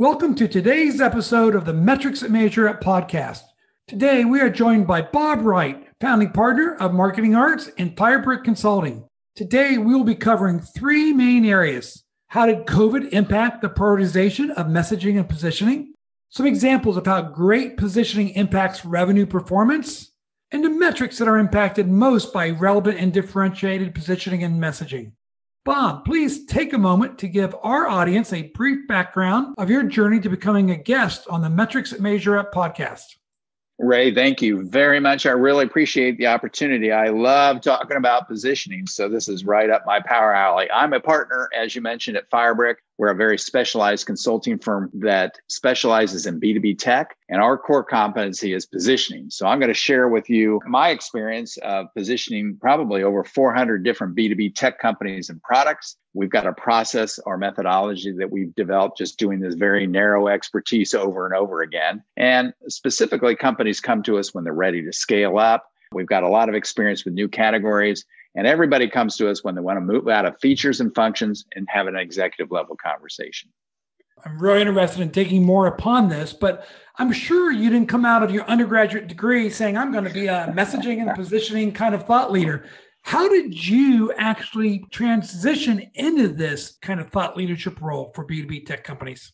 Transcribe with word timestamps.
Welcome 0.00 0.34
to 0.36 0.48
today's 0.48 0.98
episode 0.98 1.54
of 1.54 1.66
the 1.66 1.74
Metrics 1.74 2.20
That 2.20 2.30
Measure 2.30 2.66
Up 2.66 2.80
podcast. 2.80 3.42
Today, 3.86 4.24
we 4.24 4.40
are 4.40 4.48
joined 4.48 4.86
by 4.86 5.02
Bob 5.02 5.42
Wright, 5.42 5.86
founding 6.00 6.30
partner 6.30 6.74
of 6.76 6.94
Marketing 6.94 7.36
Arts 7.36 7.68
and 7.76 7.94
Firebrick 7.94 8.42
Consulting. 8.42 9.06
Today, 9.36 9.76
we 9.76 9.94
will 9.94 10.04
be 10.04 10.14
covering 10.14 10.58
three 10.58 11.12
main 11.12 11.44
areas. 11.44 12.02
How 12.28 12.46
did 12.46 12.64
COVID 12.64 13.10
impact 13.10 13.60
the 13.60 13.68
prioritization 13.68 14.48
of 14.52 14.68
messaging 14.68 15.18
and 15.18 15.28
positioning? 15.28 15.92
Some 16.30 16.46
examples 16.46 16.96
of 16.96 17.04
how 17.04 17.20
great 17.20 17.76
positioning 17.76 18.30
impacts 18.30 18.86
revenue 18.86 19.26
performance, 19.26 20.12
and 20.50 20.64
the 20.64 20.70
metrics 20.70 21.18
that 21.18 21.28
are 21.28 21.36
impacted 21.36 21.88
most 21.88 22.32
by 22.32 22.48
relevant 22.48 22.98
and 22.98 23.12
differentiated 23.12 23.94
positioning 23.94 24.44
and 24.44 24.62
messaging. 24.62 25.12
Bob, 25.62 26.06
please 26.06 26.46
take 26.46 26.72
a 26.72 26.78
moment 26.78 27.18
to 27.18 27.28
give 27.28 27.54
our 27.62 27.86
audience 27.86 28.32
a 28.32 28.44
brief 28.54 28.88
background 28.88 29.54
of 29.58 29.68
your 29.68 29.82
journey 29.82 30.18
to 30.18 30.30
becoming 30.30 30.70
a 30.70 30.76
guest 30.76 31.28
on 31.28 31.42
the 31.42 31.50
Metrics 31.50 31.90
That 31.90 32.00
Measure 32.00 32.38
Up 32.38 32.50
podcast. 32.50 33.04
Ray, 33.78 34.14
thank 34.14 34.40
you 34.40 34.62
very 34.62 35.00
much. 35.00 35.26
I 35.26 35.32
really 35.32 35.64
appreciate 35.64 36.16
the 36.16 36.28
opportunity. 36.28 36.92
I 36.92 37.08
love 37.08 37.60
talking 37.60 37.98
about 37.98 38.26
positioning. 38.26 38.86
So, 38.86 39.08
this 39.08 39.28
is 39.28 39.44
right 39.44 39.68
up 39.68 39.84
my 39.84 40.00
power 40.00 40.34
alley. 40.34 40.70
I'm 40.70 40.94
a 40.94 41.00
partner, 41.00 41.50
as 41.54 41.74
you 41.74 41.82
mentioned, 41.82 42.16
at 42.16 42.30
Firebrick. 42.30 42.76
We're 43.00 43.12
a 43.12 43.14
very 43.14 43.38
specialized 43.38 44.04
consulting 44.04 44.58
firm 44.58 44.90
that 44.92 45.38
specializes 45.48 46.26
in 46.26 46.38
B2B 46.38 46.78
tech, 46.78 47.16
and 47.30 47.40
our 47.40 47.56
core 47.56 47.82
competency 47.82 48.52
is 48.52 48.66
positioning. 48.66 49.30
So, 49.30 49.46
I'm 49.46 49.58
going 49.58 49.68
to 49.68 49.74
share 49.74 50.08
with 50.10 50.28
you 50.28 50.60
my 50.66 50.90
experience 50.90 51.56
of 51.62 51.86
positioning 51.96 52.58
probably 52.60 53.02
over 53.02 53.24
400 53.24 53.82
different 53.82 54.14
B2B 54.14 54.54
tech 54.54 54.78
companies 54.78 55.30
and 55.30 55.42
products. 55.42 55.96
We've 56.12 56.28
got 56.28 56.46
a 56.46 56.52
process 56.52 57.18
or 57.24 57.38
methodology 57.38 58.12
that 58.18 58.30
we've 58.30 58.54
developed 58.54 58.98
just 58.98 59.18
doing 59.18 59.40
this 59.40 59.54
very 59.54 59.86
narrow 59.86 60.28
expertise 60.28 60.92
over 60.92 61.24
and 61.24 61.34
over 61.34 61.62
again. 61.62 62.04
And 62.18 62.52
specifically, 62.68 63.34
companies 63.34 63.80
come 63.80 64.02
to 64.02 64.18
us 64.18 64.34
when 64.34 64.44
they're 64.44 64.52
ready 64.52 64.84
to 64.84 64.92
scale 64.92 65.38
up. 65.38 65.64
We've 65.92 66.06
got 66.06 66.22
a 66.22 66.28
lot 66.28 66.50
of 66.50 66.54
experience 66.54 67.06
with 67.06 67.14
new 67.14 67.28
categories 67.28 68.04
and 68.34 68.46
everybody 68.46 68.88
comes 68.88 69.16
to 69.16 69.30
us 69.30 69.42
when 69.42 69.54
they 69.54 69.60
want 69.60 69.76
to 69.76 69.80
move 69.80 70.08
out 70.08 70.24
of 70.24 70.38
features 70.40 70.80
and 70.80 70.94
functions 70.94 71.44
and 71.56 71.66
have 71.68 71.86
an 71.86 71.96
executive 71.96 72.52
level 72.52 72.76
conversation. 72.76 73.50
I'm 74.24 74.38
really 74.38 74.60
interested 74.60 75.00
in 75.00 75.10
taking 75.10 75.44
more 75.44 75.66
upon 75.66 76.08
this, 76.08 76.32
but 76.32 76.66
I'm 76.96 77.12
sure 77.12 77.50
you 77.50 77.70
didn't 77.70 77.88
come 77.88 78.04
out 78.04 78.22
of 78.22 78.30
your 78.30 78.44
undergraduate 78.44 79.08
degree 79.08 79.48
saying, 79.48 79.76
I'm 79.76 79.92
going 79.92 80.04
to 80.04 80.12
be 80.12 80.26
a 80.26 80.52
messaging 80.56 81.00
and 81.00 81.14
positioning 81.14 81.72
kind 81.72 81.94
of 81.94 82.06
thought 82.06 82.30
leader. 82.30 82.64
How 83.02 83.28
did 83.28 83.66
you 83.66 84.12
actually 84.18 84.84
transition 84.90 85.90
into 85.94 86.28
this 86.28 86.76
kind 86.82 87.00
of 87.00 87.10
thought 87.10 87.36
leadership 87.36 87.80
role 87.80 88.12
for 88.14 88.26
B2B 88.26 88.66
tech 88.66 88.84
companies? 88.84 89.32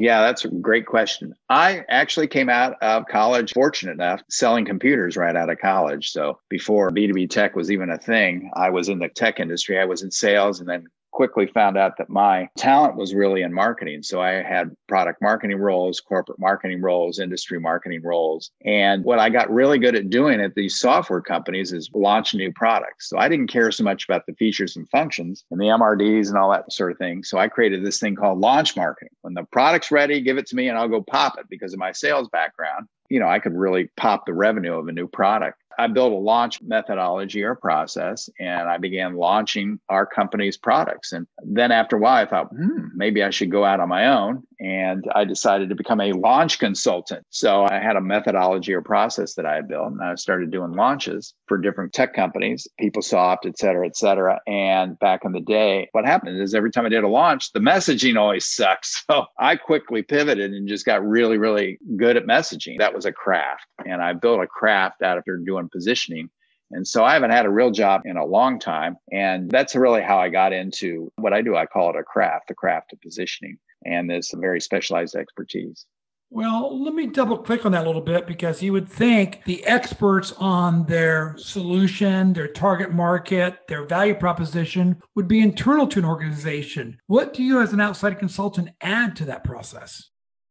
Yeah, 0.00 0.22
that's 0.22 0.46
a 0.46 0.48
great 0.48 0.86
question. 0.86 1.34
I 1.50 1.84
actually 1.90 2.26
came 2.26 2.48
out 2.48 2.74
of 2.80 3.04
college 3.06 3.52
fortunate 3.52 3.92
enough 3.92 4.22
selling 4.30 4.64
computers 4.64 5.14
right 5.14 5.36
out 5.36 5.50
of 5.50 5.58
college. 5.58 6.10
So 6.10 6.38
before 6.48 6.90
B2B 6.90 7.28
tech 7.28 7.54
was 7.54 7.70
even 7.70 7.90
a 7.90 7.98
thing, 7.98 8.50
I 8.54 8.70
was 8.70 8.88
in 8.88 8.98
the 8.98 9.10
tech 9.10 9.40
industry. 9.40 9.78
I 9.78 9.84
was 9.84 10.02
in 10.02 10.10
sales 10.10 10.58
and 10.58 10.66
then 10.66 10.86
quickly 11.12 11.46
found 11.46 11.76
out 11.76 11.96
that 11.98 12.08
my 12.08 12.48
talent 12.56 12.96
was 12.96 13.14
really 13.14 13.42
in 13.42 13.52
marketing. 13.52 14.02
So 14.02 14.20
I 14.20 14.42
had 14.42 14.74
product 14.88 15.20
marketing 15.20 15.58
roles, 15.58 16.00
corporate 16.00 16.38
marketing 16.38 16.80
roles, 16.80 17.18
industry 17.18 17.60
marketing 17.60 18.02
roles. 18.02 18.50
And 18.64 19.04
what 19.04 19.18
I 19.18 19.28
got 19.28 19.50
really 19.50 19.78
good 19.78 19.94
at 19.94 20.10
doing 20.10 20.40
at 20.40 20.54
these 20.54 20.78
software 20.78 21.20
companies 21.20 21.72
is 21.72 21.90
launch 21.94 22.34
new 22.34 22.52
products. 22.52 23.08
So 23.08 23.18
I 23.18 23.28
didn't 23.28 23.48
care 23.48 23.70
so 23.70 23.84
much 23.84 24.04
about 24.04 24.26
the 24.26 24.34
features 24.34 24.76
and 24.76 24.88
functions 24.88 25.44
and 25.50 25.60
the 25.60 25.66
MRDs 25.66 26.28
and 26.28 26.38
all 26.38 26.50
that 26.50 26.72
sort 26.72 26.92
of 26.92 26.98
thing. 26.98 27.22
So 27.24 27.38
I 27.38 27.48
created 27.48 27.84
this 27.84 28.00
thing 28.00 28.16
called 28.16 28.40
launch 28.40 28.76
marketing. 28.76 29.14
When 29.22 29.34
the 29.34 29.44
product's 29.44 29.90
ready, 29.90 30.20
give 30.20 30.38
it 30.38 30.46
to 30.46 30.56
me 30.56 30.68
and 30.68 30.78
I'll 30.78 30.88
go 30.88 31.02
pop 31.02 31.38
it 31.38 31.46
because 31.48 31.72
of 31.72 31.78
my 31.78 31.92
sales 31.92 32.28
background. 32.28 32.86
You 33.08 33.20
know, 33.20 33.28
I 33.28 33.40
could 33.40 33.54
really 33.54 33.90
pop 33.96 34.24
the 34.24 34.32
revenue 34.32 34.74
of 34.74 34.86
a 34.88 34.92
new 34.92 35.08
product. 35.08 35.59
I 35.80 35.86
built 35.86 36.12
a 36.12 36.16
launch 36.16 36.60
methodology 36.60 37.42
or 37.42 37.54
process 37.54 38.28
and 38.38 38.68
I 38.68 38.76
began 38.76 39.16
launching 39.16 39.80
our 39.88 40.04
company's 40.04 40.58
products. 40.58 41.12
And 41.12 41.26
then 41.42 41.72
after 41.72 41.96
a 41.96 41.98
while, 41.98 42.22
I 42.22 42.28
thought, 42.28 42.48
hmm, 42.48 42.88
maybe 42.94 43.22
I 43.22 43.30
should 43.30 43.50
go 43.50 43.64
out 43.64 43.80
on 43.80 43.88
my 43.88 44.06
own. 44.08 44.42
And 44.60 45.06
I 45.14 45.24
decided 45.24 45.70
to 45.70 45.74
become 45.74 46.02
a 46.02 46.12
launch 46.12 46.58
consultant. 46.58 47.24
So 47.30 47.64
I 47.64 47.78
had 47.78 47.96
a 47.96 48.00
methodology 48.02 48.74
or 48.74 48.82
process 48.82 49.32
that 49.36 49.46
I 49.46 49.54
had 49.54 49.68
built 49.68 49.92
and 49.92 50.02
I 50.02 50.14
started 50.16 50.50
doing 50.50 50.72
launches 50.72 51.32
for 51.46 51.56
different 51.56 51.94
tech 51.94 52.12
companies, 52.12 52.68
PeopleSoft, 52.78 53.46
et 53.46 53.56
cetera, 53.58 53.86
et 53.86 53.96
cetera. 53.96 54.38
And 54.46 54.98
back 54.98 55.24
in 55.24 55.32
the 55.32 55.40
day, 55.40 55.88
what 55.92 56.04
happened 56.04 56.42
is 56.42 56.54
every 56.54 56.70
time 56.70 56.84
I 56.84 56.90
did 56.90 57.04
a 57.04 57.08
launch, 57.08 57.52
the 57.52 57.60
messaging 57.60 58.18
always 58.18 58.44
sucks. 58.44 59.02
So 59.10 59.26
I 59.40 59.56
quickly 59.56 60.02
pivoted 60.02 60.52
and 60.52 60.68
just 60.68 60.86
got 60.86 61.04
really, 61.04 61.36
really 61.36 61.78
good 61.96 62.16
at 62.16 62.26
messaging. 62.26 62.78
That 62.78 62.94
was 62.94 63.06
a 63.06 63.12
craft. 63.12 63.66
And 63.84 64.00
I 64.00 64.12
built 64.12 64.40
a 64.40 64.46
craft 64.46 65.02
out 65.02 65.18
of 65.18 65.24
doing 65.44 65.69
positioning. 65.70 66.30
And 66.72 66.86
so 66.86 67.04
I 67.04 67.14
haven't 67.14 67.32
had 67.32 67.46
a 67.46 67.50
real 67.50 67.70
job 67.70 68.02
in 68.04 68.16
a 68.16 68.24
long 68.24 68.58
time. 68.60 68.96
And 69.10 69.50
that's 69.50 69.74
really 69.74 70.02
how 70.02 70.18
I 70.18 70.28
got 70.28 70.52
into 70.52 71.10
what 71.16 71.32
I 71.32 71.42
do. 71.42 71.56
I 71.56 71.66
call 71.66 71.90
it 71.90 71.96
a 71.96 72.04
craft, 72.04 72.48
the 72.48 72.54
craft 72.54 72.92
of 72.92 73.00
positioning. 73.00 73.58
And 73.84 74.24
some 74.24 74.40
very 74.40 74.60
specialized 74.60 75.16
expertise. 75.16 75.86
Well, 76.32 76.80
let 76.84 76.94
me 76.94 77.08
double 77.08 77.38
click 77.38 77.66
on 77.66 77.72
that 77.72 77.84
a 77.84 77.86
little 77.88 78.02
bit 78.02 78.24
because 78.24 78.62
you 78.62 78.72
would 78.72 78.88
think 78.88 79.42
the 79.46 79.64
experts 79.64 80.32
on 80.38 80.86
their 80.86 81.34
solution, 81.38 82.34
their 82.34 82.46
target 82.46 82.92
market, 82.92 83.66
their 83.66 83.84
value 83.84 84.14
proposition 84.14 85.02
would 85.16 85.26
be 85.26 85.40
internal 85.40 85.88
to 85.88 85.98
an 85.98 86.04
organization. 86.04 86.98
What 87.08 87.34
do 87.34 87.42
you, 87.42 87.60
as 87.60 87.72
an 87.72 87.80
outside 87.80 88.20
consultant, 88.20 88.68
add 88.80 89.16
to 89.16 89.24
that 89.24 89.42
process? 89.42 90.10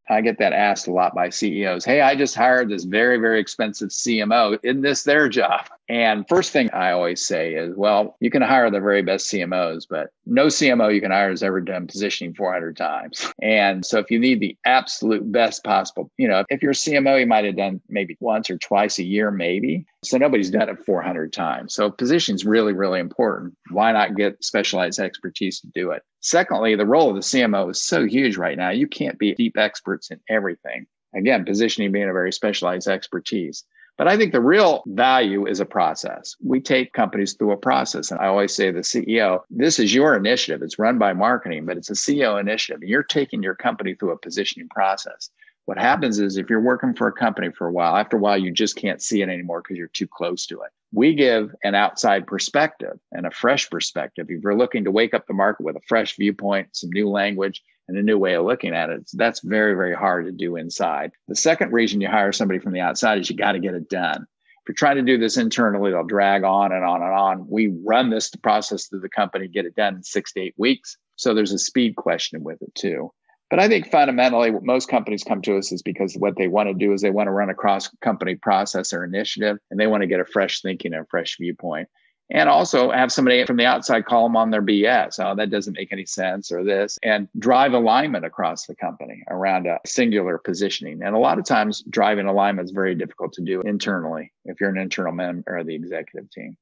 I 0.10 0.22
get 0.22 0.40
that 0.40 0.54
asked 0.54 0.88
a 0.88 0.92
lot 0.92 1.14
by 1.14 1.30
CEOs. 1.30 1.86
Hey, 1.86 2.02
I 2.02 2.16
just 2.16 2.36
hired 2.36 2.70
this 2.70 2.84
very, 2.84 3.18
very 3.18 3.40
expensive 3.40 3.90
CMO. 3.90 4.58
Isn't 4.64 4.82
this 4.82 5.04
their 5.04 5.30
job? 5.30 5.66
And 5.88 6.28
first 6.28 6.52
thing 6.52 6.70
I 6.72 6.92
always 6.92 7.26
say 7.26 7.54
is, 7.54 7.76
well, 7.76 8.16
you 8.20 8.30
can 8.30 8.44
hire 8.44 8.70
the 8.70 8.80
very 8.80 9.02
best 9.02 9.32
CMOs, 9.32 9.86
but 9.90 10.12
no 10.26 10.46
CMO 10.46 10.94
you 10.94 11.02
can 11.02 11.12
hire 11.12 11.30
has 11.32 11.42
ever 11.42 11.62
done 11.62 11.88
positioning 11.88 12.36
400 12.36 12.78
times. 12.78 13.32
And 13.42 13.84
so 13.84 13.98
if 13.98 14.12
you 14.12 14.20
need 14.20 14.40
the 14.40 14.56
absolute 14.66 15.32
best 15.32 15.64
possible, 15.64 16.12
you 16.18 16.28
know, 16.28 16.44
if 16.50 16.62
you're 16.62 16.72
a 16.72 16.76
CMO, 16.76 17.20
you 17.20 17.26
might 17.26 17.46
have 17.46 17.58
done 17.58 17.82
maybe 17.90 18.18
once 18.20 18.50
or 18.50 18.58
twice 18.58 19.00
a 19.00 19.04
year, 19.04 19.32
maybe. 19.32 19.86
So 20.04 20.18
nobody's 20.18 20.52
done 20.52 20.70
it 20.70 20.86
400 20.86 21.34
times. 21.34 21.74
So 21.74 21.90
positioning 21.90 22.36
is 22.36 22.46
really, 22.46 22.74
really 22.74 23.00
important. 23.00 23.56
Why 23.72 23.92
not 23.92 24.16
get 24.16 24.44
specialized 24.44 25.00
expertise 25.00 25.60
to 25.62 25.68
do 25.74 25.92
it? 25.92 26.04
Secondly, 26.22 26.76
the 26.76 26.86
role 26.86 27.10
of 27.10 27.16
the 27.16 27.22
CMO 27.22 27.72
is 27.72 27.84
so 27.84 28.06
huge 28.06 28.38
right 28.38 28.58
now. 28.58 28.70
You 28.70 28.88
can't 28.88 29.18
be 29.18 29.34
deep 29.36 29.58
experts 29.58 30.12
in 30.12 30.20
everything. 30.30 30.86
Again, 31.16 31.46
positioning 31.46 31.92
being 31.92 32.10
a 32.10 32.14
very 32.14 32.32
specialized 32.32 32.88
expertise. 32.88 33.64
But 33.98 34.08
I 34.08 34.16
think 34.16 34.32
the 34.32 34.42
real 34.42 34.82
value 34.86 35.46
is 35.46 35.60
a 35.60 35.66
process. 35.66 36.36
We 36.42 36.62
take 36.62 36.94
companies 36.94 37.34
through 37.34 37.52
a 37.52 37.58
process. 37.58 38.12
And 38.12 38.20
I 38.22 38.28
always 38.28 38.56
say 38.56 38.68
to 38.68 38.72
the 38.72 38.80
CEO, 38.80 39.42
this 39.50 39.78
is 39.78 39.94
your 39.94 40.16
initiative. 40.16 40.62
It's 40.62 40.80
run 40.80 40.98
by 40.98 41.12
marketing, 41.12 41.66
but 41.66 41.76
it's 41.76 41.90
a 41.90 41.96
CEO 41.96 42.40
initiative. 42.40 42.82
You're 42.82 43.04
taking 43.04 43.44
your 43.44 43.56
company 43.56 43.96
through 43.96 44.12
a 44.12 44.18
positioning 44.18 44.70
process. 44.70 45.30
What 45.66 45.78
happens 45.78 46.20
is 46.20 46.38
if 46.38 46.50
you're 46.50 46.62
working 46.62 46.96
for 46.96 47.08
a 47.08 47.14
company 47.14 47.52
for 47.52 47.68
a 47.68 47.72
while, 47.72 47.96
after 47.96 48.18
a 48.18 48.20
while, 48.20 48.38
you 48.38 48.52
just 48.52 48.76
can't 48.76 49.02
see 49.02 49.22
it 49.22 49.30
anymore 49.30 49.62
because 49.62 49.78
you're 49.78 49.88
too 49.88 50.08
close 50.08 50.46
to 50.48 50.62
it. 50.62 50.72
We 50.92 51.14
give 51.14 51.54
an 51.64 51.76
outside 51.76 52.26
perspective 52.26 53.00
and 53.12 53.28
a 53.28 53.32
fresh 53.32 53.70
perspective. 53.70 54.28
If 54.30 54.42
you're 54.42 54.58
looking 54.58 54.84
to 54.86 54.92
wake 54.92 55.14
up 55.14 55.28
the 55.28 55.34
market 55.34 55.64
with 55.64 55.76
a 55.76 55.82
fresh 55.88 56.16
viewpoint, 56.16 56.70
some 56.76 56.90
new 56.92 57.08
language, 57.08 57.62
and 57.90 57.98
a 57.98 58.04
new 58.04 58.18
way 58.18 58.36
of 58.36 58.46
looking 58.46 58.74
at 58.74 58.90
it. 58.90 59.10
That's 59.14 59.42
very, 59.42 59.74
very 59.74 59.96
hard 59.96 60.26
to 60.26 60.32
do 60.32 60.56
inside. 60.56 61.12
The 61.28 61.36
second 61.36 61.74
reason 61.74 62.00
you 62.00 62.08
hire 62.08 62.32
somebody 62.32 62.60
from 62.60 62.72
the 62.72 62.80
outside 62.80 63.18
is 63.18 63.30
you 63.30 63.36
got 63.36 63.54
to 63.54 63.60
get 63.60 63.74
it 63.74 63.90
done. 63.90 64.22
If 64.22 64.70
you're 64.70 64.76
trying 64.76 64.98
to 64.98 65.02
do 65.02 65.18
this 65.18 65.38
internally, 65.38 65.90
it'll 65.90 66.04
drag 66.04 66.44
on 66.44 66.72
and 66.72 66.86
on 66.86 67.02
and 67.02 67.12
on. 67.12 67.48
We 67.50 67.74
run 67.84 68.12
this 68.12 68.30
process 68.30 68.86
through 68.86 69.00
the 69.00 69.10
company, 69.10 69.48
get 69.48 69.66
it 69.66 69.76
done 69.76 69.96
in 69.96 70.04
six 70.04 70.34
to 70.34 70.42
eight 70.42 70.54
weeks. 70.58 70.98
So 71.16 71.34
there's 71.34 71.52
a 71.52 71.58
speed 71.58 71.96
question 71.96 72.44
with 72.44 72.62
it 72.62 72.74
too. 72.76 73.12
But 73.50 73.60
I 73.60 73.68
think 73.68 73.90
fundamentally, 73.90 74.52
what 74.52 74.64
most 74.64 74.90
companies 74.90 75.24
come 75.24 75.42
to 75.42 75.58
us 75.58 75.72
is 75.72 75.82
because 75.82 76.16
what 76.16 76.36
they 76.38 76.48
want 76.48 76.70
to 76.70 76.74
do 76.76 76.94
is 76.94 77.02
they 77.02 77.10
want 77.10 77.28
to 77.28 77.32
run 77.32 77.50
a 77.50 77.56
cross 77.56 77.90
company 78.02 78.36
process 78.36 78.94
or 78.94 79.04
initiative 79.04 79.58
and 79.72 79.80
they 79.80 79.88
want 79.88 80.02
to 80.02 80.08
get 80.08 80.20
a 80.20 80.26
fresh 80.26 80.62
thinking 80.62 80.94
and 80.94 81.04
a 81.04 81.08
fresh 81.10 81.38
viewpoint. 81.38 81.88
and 82.32 82.48
also 82.48 82.92
have 82.92 83.12
somebody 83.12 83.44
from 83.46 83.58
the 83.58 83.66
outside 83.66 84.06
call 84.06 84.24
them 84.24 84.36
on 84.36 84.52
their 84.52 84.62
BS. 84.62 85.20
Oh, 85.20 85.36
that 85.36 85.50
doesn't 85.50 85.78
make 85.78 85.92
any 85.92 86.06
sense 86.06 86.52
or 86.52 86.64
this 86.64 87.00
and 87.02 87.28
drive 87.40 87.74
alignment 87.74 88.26
across 88.26 88.68
the 88.68 88.76
company 88.76 89.24
around 89.30 89.66
a 89.66 89.80
singular 89.86 90.38
positioning. 90.38 91.02
And 91.02 91.16
a 91.16 91.20
lot 91.20 91.40
of 91.40 91.46
times 91.46 91.84
driving 91.90 92.28
alignment 92.28 92.68
is 92.68 92.72
very 92.72 92.94
difficult 92.94 93.34
to 93.34 93.42
do 93.42 93.62
internally 93.62 94.32
if 94.46 94.62
you're 94.62 94.70
an 94.70 94.78
internal 94.78 95.14
member 95.14 95.58
of 95.58 95.66
the 95.66 95.76
executive 95.76 96.30
team. 96.30 96.56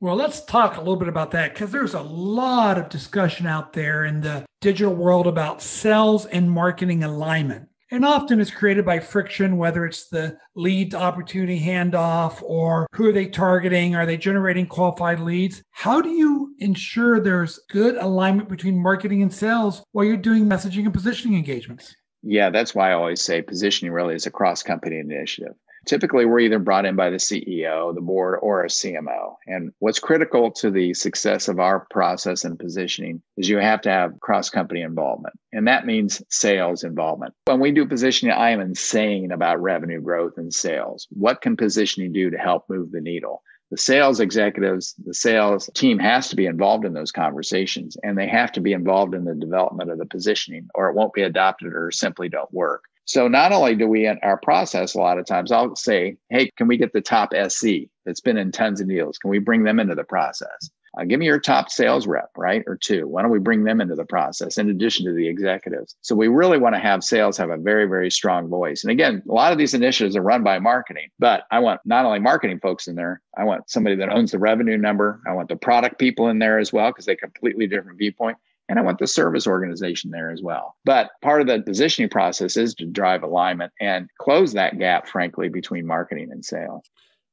Well, 0.00 0.14
let's 0.14 0.44
talk 0.44 0.76
a 0.76 0.80
little 0.80 0.96
bit 0.96 1.08
about 1.08 1.32
that 1.32 1.54
because 1.54 1.72
there's 1.72 1.94
a 1.94 2.02
lot 2.02 2.78
of 2.78 2.88
discussion 2.88 3.48
out 3.48 3.72
there 3.72 4.04
in 4.04 4.20
the 4.20 4.44
digital 4.60 4.94
world 4.94 5.26
about 5.26 5.60
sales 5.60 6.24
and 6.26 6.48
marketing 6.48 7.02
alignment. 7.02 7.68
And 7.90 8.04
often 8.04 8.40
it's 8.40 8.50
created 8.50 8.84
by 8.84 9.00
friction, 9.00 9.56
whether 9.56 9.84
it's 9.84 10.08
the 10.08 10.38
lead 10.54 10.92
to 10.92 11.00
opportunity 11.00 11.58
handoff 11.58 12.40
or 12.42 12.86
who 12.92 13.08
are 13.08 13.12
they 13.12 13.26
targeting? 13.26 13.96
Are 13.96 14.06
they 14.06 14.16
generating 14.16 14.66
qualified 14.66 15.18
leads? 15.18 15.62
How 15.70 16.00
do 16.00 16.10
you 16.10 16.54
ensure 16.60 17.18
there's 17.18 17.58
good 17.68 17.96
alignment 17.96 18.48
between 18.48 18.80
marketing 18.80 19.22
and 19.22 19.34
sales 19.34 19.82
while 19.90 20.04
you're 20.04 20.16
doing 20.16 20.44
messaging 20.44 20.84
and 20.84 20.94
positioning 20.94 21.36
engagements? 21.36 21.96
Yeah, 22.22 22.50
that's 22.50 22.72
why 22.72 22.90
I 22.90 22.94
always 22.94 23.22
say 23.22 23.42
positioning 23.42 23.92
really 23.92 24.14
is 24.14 24.26
a 24.26 24.30
cross 24.30 24.62
company 24.62 24.98
initiative. 24.98 25.54
Typically, 25.88 26.26
we're 26.26 26.40
either 26.40 26.58
brought 26.58 26.84
in 26.84 26.96
by 26.96 27.08
the 27.08 27.16
CEO, 27.16 27.94
the 27.94 28.02
board, 28.02 28.38
or 28.42 28.62
a 28.62 28.68
CMO. 28.68 29.36
And 29.46 29.72
what's 29.78 29.98
critical 29.98 30.50
to 30.50 30.70
the 30.70 30.92
success 30.92 31.48
of 31.48 31.58
our 31.58 31.86
process 31.90 32.44
and 32.44 32.58
positioning 32.58 33.22
is 33.38 33.48
you 33.48 33.56
have 33.56 33.80
to 33.82 33.90
have 33.90 34.20
cross 34.20 34.50
company 34.50 34.82
involvement. 34.82 35.34
And 35.52 35.66
that 35.66 35.86
means 35.86 36.22
sales 36.28 36.84
involvement. 36.84 37.32
When 37.46 37.58
we 37.58 37.72
do 37.72 37.86
positioning, 37.86 38.34
I 38.34 38.50
am 38.50 38.60
insane 38.60 39.32
about 39.32 39.62
revenue 39.62 40.02
growth 40.02 40.36
and 40.36 40.52
sales. 40.52 41.08
What 41.08 41.40
can 41.40 41.56
positioning 41.56 42.12
do 42.12 42.28
to 42.28 42.36
help 42.36 42.68
move 42.68 42.92
the 42.92 43.00
needle? 43.00 43.42
the 43.70 43.76
sales 43.76 44.18
executives, 44.20 44.94
the 45.04 45.12
sales 45.12 45.68
team 45.74 45.98
has 45.98 46.28
to 46.30 46.36
be 46.36 46.46
involved 46.46 46.84
in 46.84 46.94
those 46.94 47.12
conversations 47.12 47.96
and 48.02 48.16
they 48.16 48.26
have 48.26 48.50
to 48.52 48.60
be 48.60 48.72
involved 48.72 49.14
in 49.14 49.24
the 49.24 49.34
development 49.34 49.90
of 49.90 49.98
the 49.98 50.06
positioning 50.06 50.68
or 50.74 50.88
it 50.88 50.94
won't 50.94 51.12
be 51.12 51.22
adopted 51.22 51.74
or 51.74 51.90
simply 51.90 52.28
don't 52.28 52.52
work. 52.52 52.84
So 53.08 53.26
not 53.26 53.52
only 53.52 53.74
do 53.74 53.88
we 53.88 54.06
in 54.06 54.18
our 54.22 54.36
process 54.36 54.94
a 54.94 54.98
lot 54.98 55.16
of 55.16 55.24
times, 55.24 55.50
I'll 55.50 55.74
say, 55.74 56.18
hey, 56.28 56.50
can 56.58 56.68
we 56.68 56.76
get 56.76 56.92
the 56.92 57.00
top 57.00 57.32
SC 57.48 57.88
that's 58.04 58.20
been 58.20 58.36
in 58.36 58.52
tons 58.52 58.82
of 58.82 58.88
deals? 58.88 59.16
Can 59.16 59.30
we 59.30 59.38
bring 59.38 59.64
them 59.64 59.80
into 59.80 59.94
the 59.94 60.04
process? 60.04 60.70
Uh, 60.98 61.04
give 61.04 61.18
me 61.18 61.24
your 61.24 61.40
top 61.40 61.70
sales 61.70 62.06
rep, 62.06 62.28
right? 62.36 62.62
Or 62.66 62.76
two. 62.76 63.08
Why 63.08 63.22
don't 63.22 63.30
we 63.30 63.38
bring 63.38 63.64
them 63.64 63.80
into 63.80 63.94
the 63.94 64.04
process 64.04 64.58
in 64.58 64.68
addition 64.68 65.06
to 65.06 65.14
the 65.14 65.26
executives? 65.26 65.96
So 66.02 66.14
we 66.14 66.28
really 66.28 66.58
want 66.58 66.74
to 66.74 66.80
have 66.80 67.02
sales 67.02 67.38
have 67.38 67.48
a 67.48 67.56
very, 67.56 67.86
very 67.86 68.10
strong 68.10 68.46
voice. 68.46 68.84
And 68.84 68.90
again, 68.90 69.22
a 69.26 69.32
lot 69.32 69.52
of 69.52 69.58
these 69.58 69.72
initiatives 69.72 70.14
are 70.14 70.22
run 70.22 70.42
by 70.42 70.58
marketing, 70.58 71.08
but 71.18 71.44
I 71.50 71.60
want 71.60 71.80
not 71.86 72.04
only 72.04 72.18
marketing 72.18 72.60
folks 72.60 72.88
in 72.88 72.94
there, 72.94 73.22
I 73.38 73.44
want 73.44 73.70
somebody 73.70 73.96
that 73.96 74.12
owns 74.12 74.32
the 74.32 74.38
revenue 74.38 74.76
number. 74.76 75.22
I 75.26 75.32
want 75.32 75.48
the 75.48 75.56
product 75.56 75.98
people 75.98 76.28
in 76.28 76.40
there 76.40 76.58
as 76.58 76.74
well, 76.74 76.90
because 76.90 77.06
they 77.06 77.16
completely 77.16 77.66
different 77.66 77.96
viewpoint. 77.96 78.36
And 78.68 78.78
I 78.78 78.82
want 78.82 78.98
the 78.98 79.06
service 79.06 79.46
organization 79.46 80.10
there 80.10 80.30
as 80.30 80.42
well. 80.42 80.76
But 80.84 81.10
part 81.22 81.40
of 81.40 81.46
the 81.46 81.62
positioning 81.62 82.10
process 82.10 82.56
is 82.56 82.74
to 82.74 82.86
drive 82.86 83.22
alignment 83.22 83.72
and 83.80 84.08
close 84.18 84.52
that 84.52 84.78
gap, 84.78 85.08
frankly, 85.08 85.48
between 85.48 85.86
marketing 85.86 86.30
and 86.32 86.44
sales. 86.44 86.84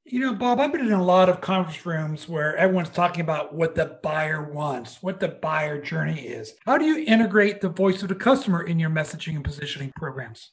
You 0.07 0.19
know, 0.19 0.33
Bob, 0.35 0.59
I've 0.59 0.71
been 0.71 0.85
in 0.85 0.93
a 0.93 1.03
lot 1.03 1.29
of 1.29 1.41
conference 1.41 1.83
rooms 1.83 2.29
where 2.29 2.55
everyone's 2.57 2.89
talking 2.89 3.21
about 3.21 3.55
what 3.55 3.73
the 3.73 3.97
buyer 4.03 4.51
wants, 4.51 5.01
what 5.01 5.19
the 5.19 5.29
buyer 5.29 5.81
journey 5.81 6.19
is. 6.19 6.53
How 6.63 6.77
do 6.77 6.85
you 6.85 7.03
integrate 7.07 7.59
the 7.59 7.69
voice 7.69 8.03
of 8.03 8.09
the 8.09 8.15
customer 8.15 8.61
in 8.61 8.77
your 8.77 8.91
messaging 8.91 9.35
and 9.35 9.43
positioning 9.43 9.91
programs? 9.95 10.51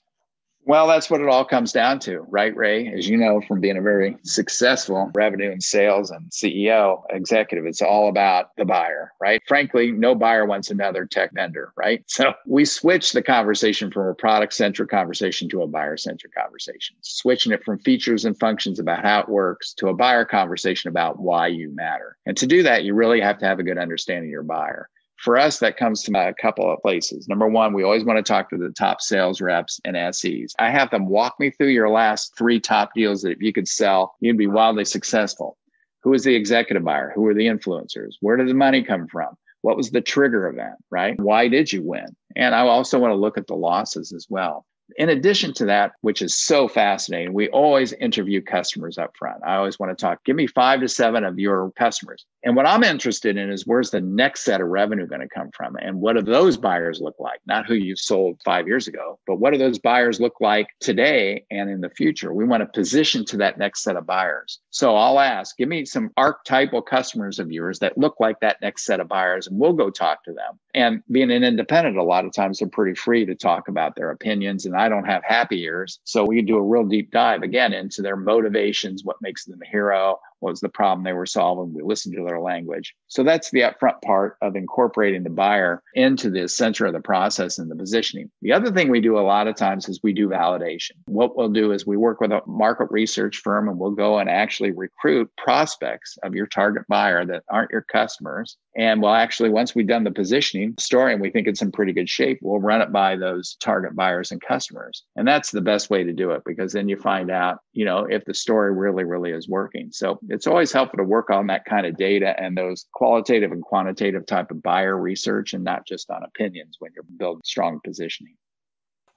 Well, 0.64 0.87
that's 0.87 1.11
what 1.11 1.20
it 1.20 1.29
all 1.29 1.44
comes 1.44 1.73
down 1.73 1.99
to, 2.00 2.20
right, 2.29 2.56
Ray? 2.56 2.87
As 2.93 3.09
you 3.09 3.17
know 3.17 3.41
from 3.49 3.61
being 3.61 3.76
a 3.76 3.82
very 3.82 4.17
successful 4.23 5.11
revenue 5.12 5.50
and 5.50 5.61
sales 5.62 6.12
and 6.12 6.31
CEO 6.31 7.03
executive, 7.11 7.67
it's 7.67 7.82
all 7.82 8.09
about 8.09 8.50
the 8.56 8.64
buyer, 8.64 9.12
right? 9.20 9.43
Frankly, 9.49 9.91
no 9.91 10.14
buyer 10.14 10.47
wants 10.47 10.70
another 10.70 11.05
tech 11.05 11.32
vendor, 11.35 11.73
right? 11.76 12.05
So 12.12 12.35
we 12.47 12.64
switch 12.64 13.12
the 13.12 13.23
conversation 13.23 13.91
from 13.91 14.06
a 14.06 14.14
product 14.14 14.53
centric 14.53 14.91
conversation 14.91 15.49
to 15.49 15.62
a 15.62 15.67
buyer 15.67 15.97
centric 15.97 16.35
conversation, 16.35 16.94
switching 17.00 17.53
it 17.53 17.64
from 17.64 17.79
features 17.81 18.25
and 18.25 18.38
functions 18.38 18.79
about 18.79 19.03
how 19.03 19.20
it 19.20 19.29
works 19.29 19.73
to 19.75 19.88
a 19.88 19.94
buyer 19.94 20.25
conversation 20.25 20.88
about 20.88 21.19
why 21.19 21.49
you 21.49 21.75
matter. 21.75 22.17
And 22.26 22.37
to 22.37 22.47
do 22.47 22.62
that, 22.62 22.85
you 22.85 22.94
really 22.94 23.20
have 23.20 23.38
to 23.38 23.47
have 23.47 23.59
a 23.59 23.64
good 23.64 23.79
understanding 23.79 24.29
of 24.29 24.32
your 24.32 24.43
buyer 24.44 24.88
for 25.23 25.39
us, 25.39 25.61
that 25.61 25.77
comes 25.77 26.03
to 26.03 26.13
a 26.19 26.35
couple 26.35 26.71
of 26.71 26.83
places. 26.83 27.29
Number 27.29 27.47
one, 27.47 27.73
we 27.73 27.85
always 27.85 28.05
want 28.05 28.17
to 28.17 28.23
talk 28.23 28.51
to 28.51 28.57
the 28.59 28.71
top 28.71 29.01
sales 29.01 29.41
reps 29.41 29.81
and 29.85 29.97
SEs. 30.15 30.53
I 30.59 30.69
have 30.71 30.91
them 30.91 31.07
walk 31.07 31.37
me 31.39 31.51
through 31.51 31.69
your 31.69 31.89
last 31.89 32.37
three 32.37 32.59
top 32.59 32.91
deals 32.95 33.23
that 33.23 33.31
if 33.31 33.41
you 33.41 33.53
could 33.53 33.69
sell, 33.69 34.17
you'd 34.21 34.37
be 34.37 34.49
wildly 34.49 34.85
successful. 34.85 35.57
Who 36.03 36.13
is 36.13 36.25
the 36.25 36.35
executive 36.35 36.83
buyer? 36.83 37.13
Who 37.15 37.25
are 37.29 37.35
the 37.35 37.47
influencers? 37.47 38.15
Where 38.21 38.37
did 38.37 38.49
the 38.49 38.55
money 38.55 38.83
come 38.83 39.07
from? 39.07 39.37
What 39.61 39.77
was 39.77 39.93
the 39.93 40.01
trigger 40.01 40.49
event, 40.49 40.75
right? 40.91 41.19
Why 41.21 41.47
did 41.47 41.73
you 41.73 41.83
win? 41.83 42.17
And 42.35 42.53
I 42.53 42.63
also 42.63 42.99
want 42.99 43.13
to 43.13 43.17
look 43.17 43.39
at 43.39 43.47
the 43.47 43.55
losses 43.55 44.13
as 44.13 44.27
well. 44.29 44.67
In 44.97 45.09
addition 45.09 45.55
to 45.55 45.67
that, 45.67 45.93
which 46.01 46.21
is 46.21 46.43
so 46.43 46.67
fascinating, 46.67 47.33
we 47.33 47.49
always 47.51 47.93
interview 47.93 48.43
customers 48.43 48.99
up 48.99 49.17
front. 49.17 49.41
I 49.47 49.55
always 49.55 49.79
want 49.79 49.97
to 49.97 50.03
talk, 50.03 50.25
give 50.25 50.35
me 50.35 50.49
five 50.49 50.81
to 50.81 50.89
seven 50.89 51.23
of 51.23 51.39
your 51.39 51.71
customers. 51.79 52.27
And 52.44 52.56
what 52.56 52.67
I'm 52.67 52.83
interested 52.83 53.37
in 53.37 53.50
is 53.50 53.67
where's 53.67 53.91
the 53.91 54.00
next 54.00 54.41
set 54.41 54.61
of 54.61 54.69
revenue 54.69 55.06
going 55.06 55.21
to 55.21 55.29
come 55.29 55.50
from? 55.56 55.77
And 55.77 56.00
what 56.00 56.17
do 56.17 56.23
those 56.23 56.56
buyers 56.56 57.00
look 57.00 57.15
like? 57.21 57.41
Not 57.47 57.67
who 57.67 57.75
you 57.75 57.94
sold 57.94 58.41
five 58.44 58.67
years 58.67 58.89
ago, 58.89 59.19
but 59.27 59.37
what 59.37 59.53
do 59.53 59.59
those 59.59 59.79
buyers 59.79 60.21
look 60.21 60.41
like 60.41 60.67
today 60.81 61.44
and 61.50 61.71
in 61.71 61.81
the 61.81 61.91
future? 61.91 62.33
We 62.35 62.44
want 62.44 62.62
to 62.62 62.67
position 62.67 63.25
to 63.27 63.37
that 63.39 63.59
next 63.59 63.83
set 63.83 63.97
of 63.97 64.06
buyers. 64.06 64.59
So 64.71 64.97
I'll 64.97 65.21
ask, 65.21 65.56
give 65.56 65.69
me 65.69 65.85
some 65.85 66.11
archetypal 66.17 66.83
customers 66.83 67.39
of 67.39 67.53
yours 67.53 67.79
that 67.79 67.97
look 67.97 68.17
like 68.19 68.41
that 68.41 68.61
next 68.61 68.87
set 68.87 69.00
of 69.00 69.09
buyers, 69.09 69.47
and 69.47 69.59
we'll 69.59 69.73
go 69.73 69.91
talk 69.91 70.25
to 70.25 70.33
them. 70.33 70.59
And 70.75 71.03
being 71.11 71.31
an 71.31 71.45
independent, 71.45 71.97
a 71.97 72.03
lot 72.03 72.25
of 72.25 72.33
times 72.33 72.59
they're 72.59 72.69
pretty 72.69 72.95
free 72.95 73.25
to 73.27 73.35
talk 73.35 73.69
about 73.69 73.95
their 73.95 74.11
opinions. 74.11 74.67
And 74.67 74.75
I 74.75 74.88
don't 74.88 75.05
have 75.05 75.23
happy 75.25 75.62
ears. 75.62 76.00
So 76.05 76.25
we 76.25 76.43
do 76.43 76.56
a 76.56 76.62
real 76.62 76.85
deep 76.85 77.11
dive 77.12 77.43
again 77.43 77.73
into 77.73 78.03
their 78.03 78.17
motivations, 78.17 79.05
what 79.05 79.17
makes 79.21 79.45
them 79.45 79.61
a 79.62 79.69
hero, 79.69 80.19
what 80.43 80.50
was 80.50 80.61
the 80.61 80.69
problem 80.69 81.05
they 81.05 81.12
were 81.12 81.27
solving. 81.27 81.73
We 81.73 81.83
listened 81.83 82.17
to 82.17 82.25
their 82.25 82.41
language. 82.41 82.94
So 83.06 83.23
that's 83.23 83.50
the 83.50 83.61
upfront 83.61 84.03
part 84.03 84.37
of 84.43 84.56
incorporating 84.56 85.23
the 85.23 85.31
buyer 85.31 85.83
into 85.94 86.31
the 86.31 86.49
center 86.49 86.87
of 86.87 86.93
the 86.93 87.00
process 87.00 87.59
and 87.59 87.71
the 87.71 87.77
positioning. 87.77 88.31
The 88.43 88.53
other 88.53 88.73
thing 88.73 88.91
we 88.91 89.00
do 89.00 89.19
a 89.19 89.21
lot 89.21 89.47
of 89.47 89.55
times 89.55 89.89
is 89.89 90.00
we 90.03 90.12
do 90.12 90.29
validation. 90.29 90.93
What 91.06 91.37
we'll 91.37 91.49
do 91.49 91.73
is 91.73 91.87
we 91.87 91.97
work 91.97 92.21
with 92.21 92.33
a 92.33 92.43
market 92.47 92.89
research 92.91 93.39
firm 93.39 93.69
and 93.69 93.79
we'll 93.79 93.93
go 93.93 94.19
and 94.19 94.29
actually 94.29 94.73
recruit 94.73 95.31
prospects 95.37 96.19
of 96.25 96.35
your 96.35 96.47
target 96.47 96.85
buyer 96.88 97.25
that 97.27 97.45
aren't 97.49 97.71
your 97.71 97.83
customers. 97.83 98.56
And 98.77 99.03
we'll 99.03 99.12
actually, 99.12 99.50
once 99.50 99.75
we've 99.75 99.87
done 99.87 100.05
the 100.05 100.11
positioning 100.11 100.75
story 100.79 101.12
and 101.12 101.21
we 101.21 101.31
think 101.31 101.47
it's 101.47 101.62
in 101.62 101.71
pretty 101.71 101.93
good 101.93 102.09
shape, 102.09 102.38
we'll 102.40 102.59
run 102.59 102.81
it 102.81 102.90
by 102.90 103.16
those 103.16 103.57
target 103.61 103.95
buyers 103.95 104.33
and 104.33 104.40
customers. 104.40 105.05
And 105.14 105.28
that's 105.28 105.50
the 105.50 105.61
best 105.61 105.90
way 105.90 106.05
to 106.05 106.12
do 106.12 106.31
it 106.31 106.43
because 106.47 106.73
then 106.73 106.88
you 106.88 106.97
find 106.97 107.31
out, 107.31 107.59
you 107.75 107.85
know, 107.85 108.07
if 108.09 108.25
the 108.25 108.35
story 108.35 108.73
really, 108.75 109.05
really 109.05 109.31
is 109.31 109.49
working. 109.49 109.90
So 109.93 110.19
it's 110.33 110.47
always 110.47 110.73
helpful 110.73 110.97
to 110.97 111.05
work 111.05 111.29
on 111.29 111.47
that 111.49 111.67
kind 111.67 111.87
of 111.87 111.97
data 111.97 112.35
and 112.41 112.57
those 112.57 112.87
qualitative 112.95 113.53
and 113.53 113.62
quantitative 113.62 114.25
type 114.25 114.51
of 114.51 114.62
buyer 114.62 114.97
research 114.97 115.53
and 115.53 115.62
not 115.62 115.87
just 115.87 116.11
on 116.11 116.23
opinions 116.23 116.77
when 116.79 116.91
you're 116.95 117.05
building 117.19 117.43
strong 117.45 117.81
positioning. 117.85 118.35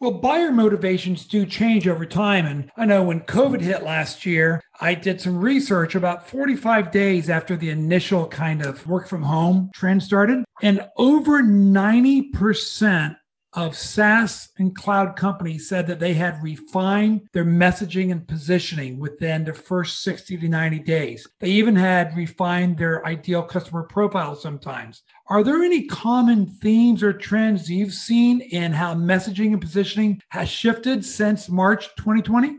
Well, 0.01 0.11
buyer 0.11 0.51
motivations 0.51 1.25
do 1.25 1.45
change 1.45 1.87
over 1.87 2.05
time. 2.05 2.45
And 2.45 2.69
I 2.75 2.83
know 2.83 3.01
when 3.01 3.21
COVID 3.21 3.61
hit 3.61 3.81
last 3.81 4.25
year, 4.25 4.61
I 4.81 4.93
did 4.93 5.21
some 5.21 5.39
research 5.39 5.95
about 5.95 6.29
45 6.29 6.91
days 6.91 7.29
after 7.29 7.55
the 7.55 7.69
initial 7.69 8.27
kind 8.27 8.61
of 8.61 8.85
work 8.85 9.07
from 9.07 9.23
home 9.23 9.71
trend 9.73 10.03
started. 10.03 10.43
And 10.61 10.85
over 10.97 11.41
90% 11.41 13.15
of 13.55 13.75
SaaS 13.75 14.49
and 14.57 14.75
cloud 14.75 15.15
companies 15.15 15.69
said 15.69 15.87
that 15.87 15.99
they 15.99 16.13
had 16.13 16.43
refined 16.43 17.27
their 17.33 17.45
messaging 17.45 18.11
and 18.11 18.27
positioning 18.27 18.99
within 18.99 19.45
the 19.45 19.53
first 19.53 20.03
60 20.03 20.37
to 20.37 20.49
90 20.49 20.79
days. 20.79 21.27
They 21.39 21.49
even 21.49 21.75
had 21.75 22.15
refined 22.15 22.77
their 22.77 23.05
ideal 23.05 23.43
customer 23.43 23.83
profile 23.83 24.35
sometimes. 24.35 25.03
Are 25.27 25.43
there 25.43 25.63
any 25.63 25.87
common 25.87 26.47
themes 26.47 27.01
or 27.01 27.13
trends 27.13 27.69
you've 27.69 27.93
seen 27.93 28.41
in 28.41 28.73
how 28.73 28.93
messaging 28.93 29.53
and 29.53 29.61
positioning 29.61 30.21
has 30.29 30.49
shifted 30.49 31.05
since 31.05 31.49
March 31.49 31.87
2020? 31.95 32.57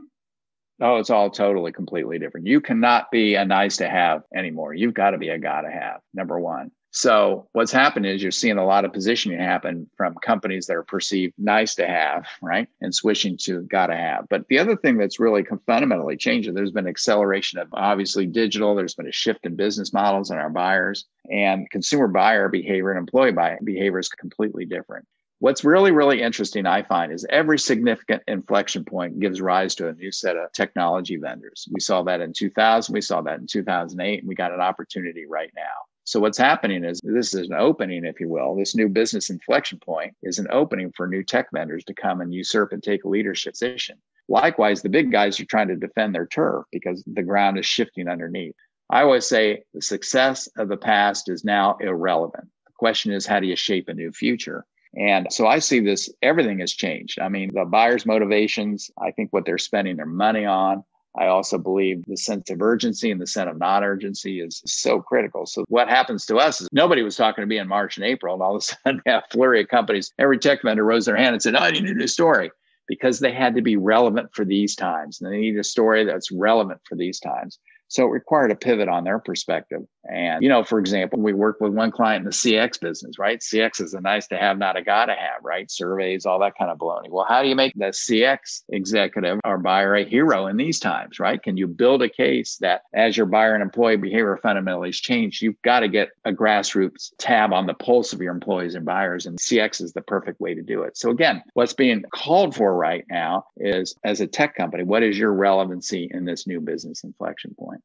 Oh, 0.80 0.96
it's 0.96 1.10
all 1.10 1.30
totally 1.30 1.72
completely 1.72 2.18
different. 2.18 2.46
You 2.46 2.60
cannot 2.60 3.10
be 3.10 3.34
a 3.34 3.44
nice 3.44 3.78
to 3.78 3.88
have 3.88 4.22
anymore. 4.34 4.74
You've 4.74 4.92
got 4.92 5.10
to 5.10 5.18
be 5.18 5.30
a 5.30 5.38
gotta 5.38 5.70
have, 5.70 6.00
number 6.12 6.38
one. 6.38 6.70
So 6.96 7.46
what's 7.52 7.72
happened 7.72 8.06
is 8.06 8.22
you're 8.22 8.30
seeing 8.30 8.56
a 8.56 8.64
lot 8.64 8.86
of 8.86 8.92
positioning 8.94 9.38
happen 9.38 9.86
from 9.98 10.14
companies 10.14 10.64
that 10.64 10.76
are 10.76 10.82
perceived 10.82 11.34
nice 11.36 11.74
to 11.74 11.86
have, 11.86 12.24
right? 12.40 12.68
And 12.80 12.94
switching 12.94 13.36
to 13.42 13.60
gotta 13.64 13.94
have. 13.94 14.24
But 14.30 14.48
the 14.48 14.58
other 14.58 14.76
thing 14.76 14.96
that's 14.96 15.20
really 15.20 15.44
fundamentally 15.66 16.16
changing, 16.16 16.54
there's 16.54 16.70
been 16.70 16.88
acceleration 16.88 17.58
of 17.58 17.68
obviously 17.74 18.24
digital, 18.24 18.74
there's 18.74 18.94
been 18.94 19.08
a 19.08 19.12
shift 19.12 19.44
in 19.44 19.56
business 19.56 19.92
models 19.92 20.30
and 20.30 20.40
our 20.40 20.48
buyers 20.48 21.04
and 21.30 21.68
consumer 21.68 22.08
buyer 22.08 22.48
behavior 22.48 22.92
and 22.92 22.98
employee 22.98 23.30
buyer 23.30 23.58
behavior 23.62 23.98
is 23.98 24.08
completely 24.08 24.64
different. 24.64 25.06
What's 25.38 25.64
really, 25.64 25.90
really 25.90 26.22
interesting, 26.22 26.64
I 26.64 26.82
find, 26.82 27.12
is 27.12 27.26
every 27.28 27.58
significant 27.58 28.22
inflection 28.26 28.86
point 28.86 29.20
gives 29.20 29.42
rise 29.42 29.74
to 29.74 29.88
a 29.88 29.92
new 29.92 30.10
set 30.10 30.38
of 30.38 30.50
technology 30.54 31.18
vendors. 31.18 31.68
We 31.70 31.80
saw 31.80 32.04
that 32.04 32.22
in 32.22 32.32
2000, 32.32 32.90
we 32.94 33.02
saw 33.02 33.20
that 33.20 33.38
in 33.38 33.46
2008, 33.46 34.20
and 34.20 34.26
we 34.26 34.34
got 34.34 34.54
an 34.54 34.62
opportunity 34.62 35.26
right 35.26 35.52
now. 35.54 35.62
So, 36.06 36.20
what's 36.20 36.38
happening 36.38 36.84
is 36.84 37.00
this 37.02 37.34
is 37.34 37.48
an 37.48 37.56
opening, 37.56 38.04
if 38.04 38.20
you 38.20 38.28
will. 38.28 38.54
This 38.54 38.76
new 38.76 38.88
business 38.88 39.28
inflection 39.28 39.80
point 39.80 40.14
is 40.22 40.38
an 40.38 40.46
opening 40.52 40.92
for 40.96 41.08
new 41.08 41.24
tech 41.24 41.48
vendors 41.52 41.82
to 41.84 41.94
come 41.94 42.20
and 42.20 42.32
usurp 42.32 42.72
and 42.72 42.80
take 42.80 43.02
a 43.02 43.08
leadership 43.08 43.54
position. 43.54 43.98
Likewise, 44.28 44.82
the 44.82 44.88
big 44.88 45.10
guys 45.10 45.40
are 45.40 45.44
trying 45.46 45.66
to 45.66 45.74
defend 45.74 46.14
their 46.14 46.28
turf 46.28 46.64
because 46.70 47.02
the 47.08 47.24
ground 47.24 47.58
is 47.58 47.66
shifting 47.66 48.06
underneath. 48.06 48.54
I 48.88 49.02
always 49.02 49.26
say 49.26 49.64
the 49.74 49.82
success 49.82 50.48
of 50.56 50.68
the 50.68 50.76
past 50.76 51.28
is 51.28 51.44
now 51.44 51.76
irrelevant. 51.80 52.48
The 52.66 52.72
question 52.78 53.12
is, 53.12 53.26
how 53.26 53.40
do 53.40 53.48
you 53.48 53.56
shape 53.56 53.88
a 53.88 53.94
new 53.94 54.12
future? 54.12 54.64
And 54.96 55.26
so 55.32 55.48
I 55.48 55.58
see 55.58 55.80
this, 55.80 56.08
everything 56.22 56.60
has 56.60 56.72
changed. 56.72 57.18
I 57.18 57.28
mean, 57.28 57.52
the 57.52 57.64
buyer's 57.64 58.06
motivations, 58.06 58.92
I 58.96 59.10
think 59.10 59.32
what 59.32 59.44
they're 59.44 59.58
spending 59.58 59.96
their 59.96 60.06
money 60.06 60.44
on. 60.44 60.84
I 61.18 61.26
also 61.26 61.58
believe 61.58 62.04
the 62.06 62.16
sense 62.16 62.50
of 62.50 62.60
urgency 62.60 63.10
and 63.10 63.20
the 63.20 63.26
sense 63.26 63.50
of 63.50 63.58
non 63.58 63.84
urgency 63.84 64.40
is 64.40 64.62
so 64.66 65.00
critical. 65.00 65.46
So, 65.46 65.64
what 65.68 65.88
happens 65.88 66.26
to 66.26 66.36
us 66.36 66.60
is 66.60 66.68
nobody 66.72 67.02
was 67.02 67.16
talking 67.16 67.42
to 67.42 67.46
me 67.46 67.58
in 67.58 67.68
March 67.68 67.96
and 67.96 68.06
April, 68.06 68.34
and 68.34 68.42
all 68.42 68.56
of 68.56 68.62
a 68.62 68.64
sudden, 68.84 69.02
have 69.06 69.24
flurry 69.30 69.62
of 69.62 69.68
companies. 69.68 70.12
Every 70.18 70.38
tech 70.38 70.62
vendor 70.62 70.84
rose 70.84 71.06
their 71.06 71.16
hand 71.16 71.34
and 71.34 71.42
said, 71.42 71.56
I 71.56 71.70
need 71.70 71.84
a 71.84 71.94
new 71.94 72.06
story 72.06 72.50
because 72.86 73.18
they 73.18 73.32
had 73.32 73.54
to 73.56 73.62
be 73.62 73.76
relevant 73.76 74.30
for 74.32 74.44
these 74.44 74.76
times. 74.76 75.20
And 75.20 75.32
they 75.32 75.38
need 75.38 75.58
a 75.58 75.64
story 75.64 76.04
that's 76.04 76.30
relevant 76.30 76.80
for 76.88 76.94
these 76.94 77.18
times. 77.18 77.58
So 77.88 78.04
it 78.04 78.10
required 78.10 78.50
a 78.50 78.56
pivot 78.56 78.88
on 78.88 79.04
their 79.04 79.18
perspective. 79.18 79.82
And, 80.08 80.42
you 80.42 80.48
know, 80.48 80.62
for 80.62 80.78
example, 80.78 81.20
we 81.20 81.32
work 81.32 81.60
with 81.60 81.72
one 81.72 81.90
client 81.90 82.22
in 82.22 82.24
the 82.26 82.30
CX 82.30 82.80
business, 82.80 83.18
right? 83.18 83.40
CX 83.40 83.80
is 83.80 83.94
a 83.94 84.00
nice 84.00 84.26
to 84.28 84.36
have, 84.36 84.58
not 84.58 84.76
a 84.76 84.82
gotta 84.82 85.14
have, 85.14 85.42
right? 85.42 85.70
Surveys, 85.70 86.26
all 86.26 86.38
that 86.40 86.56
kind 86.56 86.70
of 86.70 86.78
baloney. 86.78 87.08
Well, 87.10 87.26
how 87.28 87.42
do 87.42 87.48
you 87.48 87.56
make 87.56 87.72
the 87.74 87.86
CX 87.86 88.62
executive 88.68 89.40
or 89.44 89.58
buyer 89.58 89.96
a 89.96 90.04
hero 90.04 90.46
in 90.46 90.56
these 90.56 90.78
times, 90.78 91.18
right? 91.18 91.42
Can 91.42 91.56
you 91.56 91.66
build 91.66 92.02
a 92.02 92.08
case 92.08 92.56
that 92.60 92.82
as 92.94 93.16
your 93.16 93.26
buyer 93.26 93.54
and 93.54 93.62
employee 93.62 93.96
behavior 93.96 94.38
fundamentally 94.42 94.88
has 94.88 94.96
changed, 94.96 95.42
you've 95.42 95.60
got 95.62 95.80
to 95.80 95.88
get 95.88 96.10
a 96.24 96.32
grassroots 96.32 97.10
tab 97.18 97.52
on 97.52 97.66
the 97.66 97.74
pulse 97.74 98.12
of 98.12 98.20
your 98.20 98.32
employees 98.32 98.74
and 98.74 98.84
buyers, 98.84 99.26
and 99.26 99.38
CX 99.38 99.82
is 99.82 99.92
the 99.92 100.02
perfect 100.02 100.40
way 100.40 100.54
to 100.54 100.62
do 100.62 100.82
it. 100.82 100.96
So 100.96 101.10
again, 101.10 101.42
what's 101.54 101.72
being 101.72 102.04
called 102.14 102.54
for 102.54 102.74
right 102.74 103.04
now 103.10 103.46
is 103.56 103.96
as 104.04 104.20
a 104.20 104.26
tech 104.26 104.54
company, 104.54 104.84
what 104.84 105.02
is 105.02 105.18
your 105.18 105.32
relevancy 105.32 106.08
in 106.12 106.24
this 106.24 106.46
new 106.46 106.60
business 106.60 107.02
inflection 107.02 107.54
point? 107.58 107.75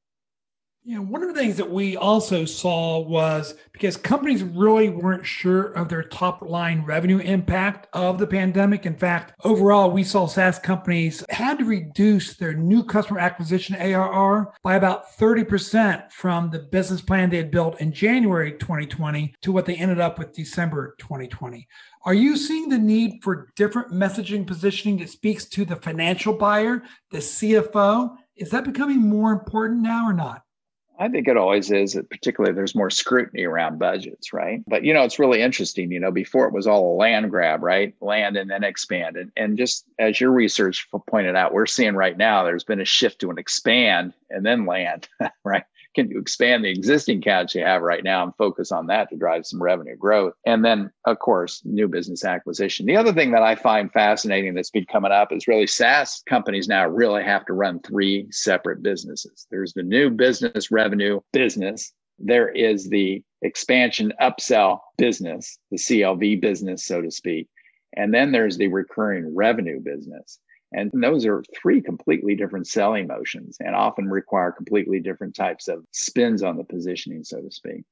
Yeah, 0.84 0.98
one 0.98 1.22
of 1.22 1.32
the 1.32 1.40
things 1.40 1.58
that 1.58 1.70
we 1.70 1.96
also 1.96 2.44
saw 2.44 2.98
was 3.02 3.54
because 3.72 3.96
companies 3.98 4.42
really 4.42 4.90
weren't 4.90 5.28
sure 5.28 5.66
of 5.74 5.90
their 5.90 6.02
top 6.02 6.42
line 6.42 6.82
revenue 6.82 7.20
impact 7.20 7.86
of 7.94 8.18
the 8.18 8.26
pandemic. 8.26 8.88
In 8.88 8.96
fact, 8.96 9.34
overall, 9.44 9.92
we 9.92 10.04
saw 10.04 10.26
SaaS 10.26 10.58
companies 10.58 11.24
had 11.30 11.60
to 11.60 11.66
reduce 11.66 12.36
their 12.36 12.56
new 12.56 12.84
customer 12.84 13.20
acquisition 13.20 13.76
ARR 13.76 14.56
by 14.64 14.74
about 14.74 15.16
30% 15.20 16.12
from 16.12 16.50
the 16.50 16.58
business 16.58 17.02
plan 17.02 17.30
they 17.30 17.38
had 17.38 17.52
built 17.52 17.80
in 17.80 17.94
January 17.94 18.54
2020 18.54 19.36
to 19.44 19.52
what 19.52 19.68
they 19.68 19.76
ended 19.76 20.00
up 20.00 20.18
with 20.18 20.34
December 20.34 20.96
2020. 20.98 21.68
Are 22.06 22.16
you 22.16 22.36
seeing 22.36 22.70
the 22.70 22.80
need 22.80 23.20
for 23.22 23.52
different 23.56 23.92
messaging 23.92 24.48
positioning 24.48 24.98
that 24.98 25.10
speaks 25.12 25.46
to 25.46 25.64
the 25.64 25.76
financial 25.76 26.34
buyer, 26.34 26.82
the 27.12 27.20
CFO? 27.20 28.16
Is 28.36 28.50
that 28.50 28.64
becoming 28.64 28.98
more 29.00 29.32
important 29.32 29.84
now 29.84 30.08
or 30.08 30.14
not? 30.14 30.42
I 31.02 31.10
think 31.10 31.28
it 31.28 31.36
always 31.36 31.72
is, 31.72 32.00
particularly 32.12 32.54
there's 32.54 32.76
more 32.76 32.92
scrutiny 32.92 33.44
around 33.44 33.80
budgets, 33.80 34.34
right? 34.34 34.62
But 34.68 34.86
you 34.86 34.94
know, 34.94 35.02
it's 35.02 35.18
really 35.18 35.42
interesting. 35.42 35.92
You 35.92 36.00
know, 36.00 36.12
before 36.12 36.46
it 36.46 36.54
was 36.54 36.68
all 36.68 36.94
a 36.94 36.96
land 36.96 37.32
grab, 37.32 37.64
right? 37.64 37.96
Land 38.02 38.38
and 38.38 38.52
then 38.52 38.64
expand. 38.64 39.18
And, 39.18 39.32
and 39.36 39.58
just 39.58 39.86
as 39.98 40.22
your 40.22 40.30
research 40.30 40.88
pointed 41.10 41.36
out, 41.36 41.56
we're 41.56 41.66
seeing 41.66 41.96
right 41.96 42.16
now 42.16 42.44
there's 42.44 42.64
been 42.64 42.80
a 42.80 42.86
shift 42.86 43.20
to 43.22 43.32
an 43.32 43.40
expand 43.40 44.14
and 44.30 44.46
then 44.46 44.68
land, 44.68 45.10
right? 45.44 45.64
Can 45.94 46.10
you 46.10 46.20
expand 46.20 46.64
the 46.64 46.70
existing 46.70 47.20
accounts 47.20 47.54
you 47.54 47.64
have 47.64 47.82
right 47.82 48.04
now 48.04 48.24
and 48.24 48.36
focus 48.36 48.72
on 48.72 48.88
that 48.88 49.10
to 49.10 49.16
drive 49.18 49.46
some 49.46 49.62
revenue 49.62 49.96
growth? 49.96 50.34
And 50.46 50.64
then, 50.64 50.92
of 51.06 51.20
course, 51.20 51.62
new 51.66 51.88
business 51.88 52.24
acquisition. 52.24 52.86
The 52.86 52.96
other 52.96 53.14
thing 53.14 53.32
that 53.32 53.44
I 53.44 53.56
find 53.56 53.92
fascinating 53.92 54.54
that's 54.54 54.70
been 54.70 54.86
coming 54.86 55.12
up 55.12 55.32
is 55.32 55.48
really 55.48 55.68
SaaS 55.68 56.24
companies 56.28 56.68
now 56.68 56.88
really 56.88 57.24
have 57.24 57.46
to 57.46 57.54
run 57.54 57.80
three 57.82 58.28
separate 58.32 58.82
businesses. 58.82 59.48
There's 59.52 59.74
the 59.74 59.84
new 59.84 60.10
business 60.10 60.72
revenue 60.72 61.20
business. 61.34 61.92
There 62.20 62.50
is 62.50 62.90
the 62.90 63.24
expansion 63.42 64.14
upsell 64.22 64.80
business, 64.98 65.58
the 65.72 65.78
CLV 65.78 66.40
business, 66.42 66.86
so 66.86 67.02
to 67.02 67.12
speak. 67.12 67.48
And 67.98 68.14
then 68.14 68.32
there's 68.32 68.58
the 68.58 68.68
recurring 68.68 69.36
revenue 69.36 69.80
business. 69.82 70.40
And 70.74 70.92
those 70.94 71.26
are 71.26 71.44
three 71.60 71.82
completely 71.82 72.36
different 72.36 72.68
selling 72.68 73.08
motions 73.08 73.58
and 73.60 73.76
often 73.76 74.10
require 74.10 74.52
completely 74.52 75.00
different 75.00 75.36
types 75.36 75.68
of 75.68 75.84
spins 75.92 76.44
on 76.44 76.58
the 76.58 76.64
positioning, 76.64 77.24
so 77.24 77.42
to 77.42 77.52
speak. 77.52 77.84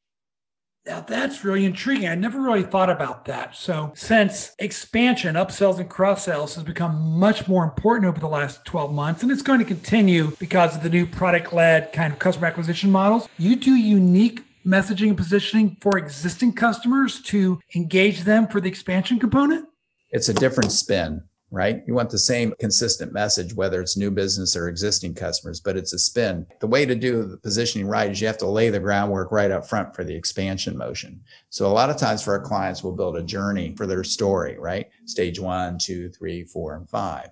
Now 0.86 1.02
that's 1.02 1.44
really 1.44 1.66
intriguing. 1.66 2.08
I 2.08 2.16
never 2.16 2.42
really 2.42 2.64
thought 2.64 2.90
about 2.90 3.26
that. 3.26 3.54
So, 3.54 3.92
since 3.96 4.56
expansion, 4.60 5.36
upsells, 5.36 5.78
and 5.78 5.90
cross 5.90 6.24
sells 6.24 6.56
has 6.56 6.64
become 6.64 7.20
much 7.20 7.48
more 7.50 7.66
important 7.66 8.08
over 8.08 8.20
the 8.20 8.30
last 8.30 8.64
12 8.64 8.94
months, 8.94 9.22
and 9.22 9.32
it's 9.32 9.42
going 9.42 9.60
to 9.60 9.66
continue 9.66 10.32
because 10.40 10.78
of 10.78 10.84
the 10.84 10.90
new 10.90 11.06
product 11.06 11.52
led 11.52 11.92
kind 11.92 12.14
of 12.14 12.20
customer 12.20 12.48
acquisition 12.48 12.92
models, 12.92 13.28
you 13.38 13.58
do 13.58 13.76
unique 13.76 14.42
messaging 14.66 15.10
and 15.10 15.18
positioning 15.18 15.78
for 15.82 15.98
existing 15.98 16.54
customers 16.54 17.22
to 17.24 17.60
engage 17.76 18.22
them 18.22 18.48
for 18.48 18.62
the 18.62 18.70
expansion 18.70 19.20
component? 19.20 19.68
It's 20.12 20.30
a 20.30 20.34
different 20.34 20.72
spin 20.72 21.29
right? 21.52 21.82
You 21.88 21.94
want 21.94 22.10
the 22.10 22.20
same 22.20 22.54
consistent 22.60 23.14
message, 23.14 23.54
whether 23.54 23.82
it's 23.82 23.98
new 23.98 24.12
business 24.12 24.56
or 24.56 24.68
existing 24.68 25.16
customers, 25.16 25.60
but 25.60 25.78
it's 25.78 25.94
a 25.94 26.00
spin. 26.00 26.46
The 26.60 26.68
way 26.68 26.86
to 26.86 26.96
do 26.96 27.24
the 27.24 27.38
positioning 27.38 27.88
right 27.88 28.12
is 28.12 28.22
you 28.22 28.28
have 28.28 28.38
to 28.40 28.48
lay 28.48 28.70
the 28.70 28.80
groundwork 28.80 29.32
right 29.32 29.52
up 29.52 29.68
front 29.68 29.96
for 29.96 30.04
the 30.04 30.16
expansion 30.16 30.78
motion. 30.78 31.22
So 31.50 31.68
a 31.68 31.74
lot 31.74 31.90
of 31.90 31.98
times 31.98 32.24
for 32.24 32.34
our 32.34 32.42
clients, 32.42 32.84
we'll 32.84 32.94
build 32.96 33.18
a 33.18 33.24
journey 33.24 33.74
for 33.76 33.88
their 33.88 34.04
story, 34.04 34.58
right? 34.60 34.88
Stage 35.06 35.40
one, 35.40 35.78
two, 35.80 36.10
three, 36.10 36.44
four, 36.44 36.76
and 36.76 36.90
five. 36.90 37.30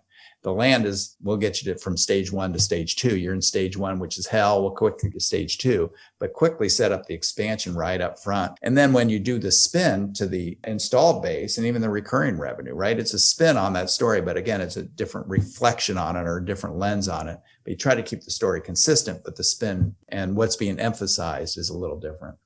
The 0.48 0.54
land 0.54 0.86
is, 0.86 1.18
we'll 1.22 1.36
get 1.36 1.62
you 1.62 1.74
to, 1.74 1.78
from 1.78 1.98
stage 1.98 2.32
one 2.32 2.54
to 2.54 2.60
stage 2.60 2.96
two. 2.96 3.18
You're 3.18 3.34
in 3.34 3.42
stage 3.42 3.76
one, 3.76 4.00
which 4.00 4.18
is 4.18 4.28
hell. 4.28 4.62
We'll 4.62 4.72
quickly 4.72 5.12
to 5.12 5.20
stage 5.20 5.58
two, 5.58 5.92
but 6.20 6.32
quickly 6.32 6.70
set 6.70 6.94
up 6.94 7.06
the 7.06 7.14
expansion 7.14 7.76
right 7.76 8.00
up 8.00 8.18
front. 8.18 8.58
And 8.62 8.78
then 8.78 8.94
when 8.94 9.10
you 9.10 9.20
do 9.20 9.40
the 9.40 9.52
spin 9.52 10.14
to 10.14 10.26
the 10.26 10.58
installed 10.64 11.22
base 11.22 11.58
and 11.58 11.68
even 11.68 11.82
the 11.82 11.90
recurring 11.90 12.38
revenue, 12.38 12.76
right? 12.76 12.98
It's 12.98 13.14
a 13.14 13.20
spin 13.20 13.58
on 13.58 13.74
that 13.74 13.90
story, 13.90 14.22
but 14.22 14.38
again, 14.38 14.62
it's 14.62 14.78
a 14.78 14.84
different 14.84 15.28
reflection 15.28 15.98
on 15.98 16.16
it 16.16 16.22
or 16.22 16.38
a 16.38 16.46
different 16.46 16.78
lens 16.78 17.10
on 17.10 17.28
it. 17.28 17.42
But 17.66 17.72
you 17.72 17.76
try 17.76 17.96
to 17.96 18.02
keep 18.02 18.22
the 18.22 18.32
story 18.32 18.62
consistent, 18.62 19.26
but 19.26 19.36
the 19.36 19.44
spin 19.44 19.96
and 20.08 20.38
what's 20.38 20.56
being 20.56 20.80
emphasized 20.80 21.58
is 21.58 21.68
a 21.68 21.78
little 21.78 22.00
different. 22.00 22.38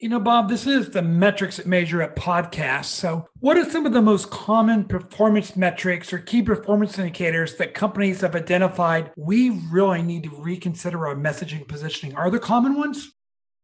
You 0.00 0.08
know, 0.08 0.18
Bob, 0.18 0.48
this 0.48 0.66
is 0.66 0.88
the 0.88 1.02
metrics 1.02 1.58
that 1.58 1.66
measure 1.66 2.00
at 2.00 2.16
podcast. 2.16 2.86
So, 2.86 3.28
what 3.40 3.58
are 3.58 3.68
some 3.68 3.84
of 3.84 3.92
the 3.92 4.00
most 4.00 4.30
common 4.30 4.84
performance 4.84 5.56
metrics 5.56 6.10
or 6.10 6.18
key 6.18 6.40
performance 6.40 6.98
indicators 6.98 7.56
that 7.56 7.74
companies 7.74 8.22
have 8.22 8.34
identified 8.34 9.12
we 9.18 9.50
really 9.70 10.00
need 10.00 10.22
to 10.22 10.30
reconsider 10.30 11.06
our 11.06 11.14
messaging 11.14 11.68
positioning? 11.68 12.16
Are 12.16 12.30
there 12.30 12.40
common 12.40 12.78
ones? 12.78 13.12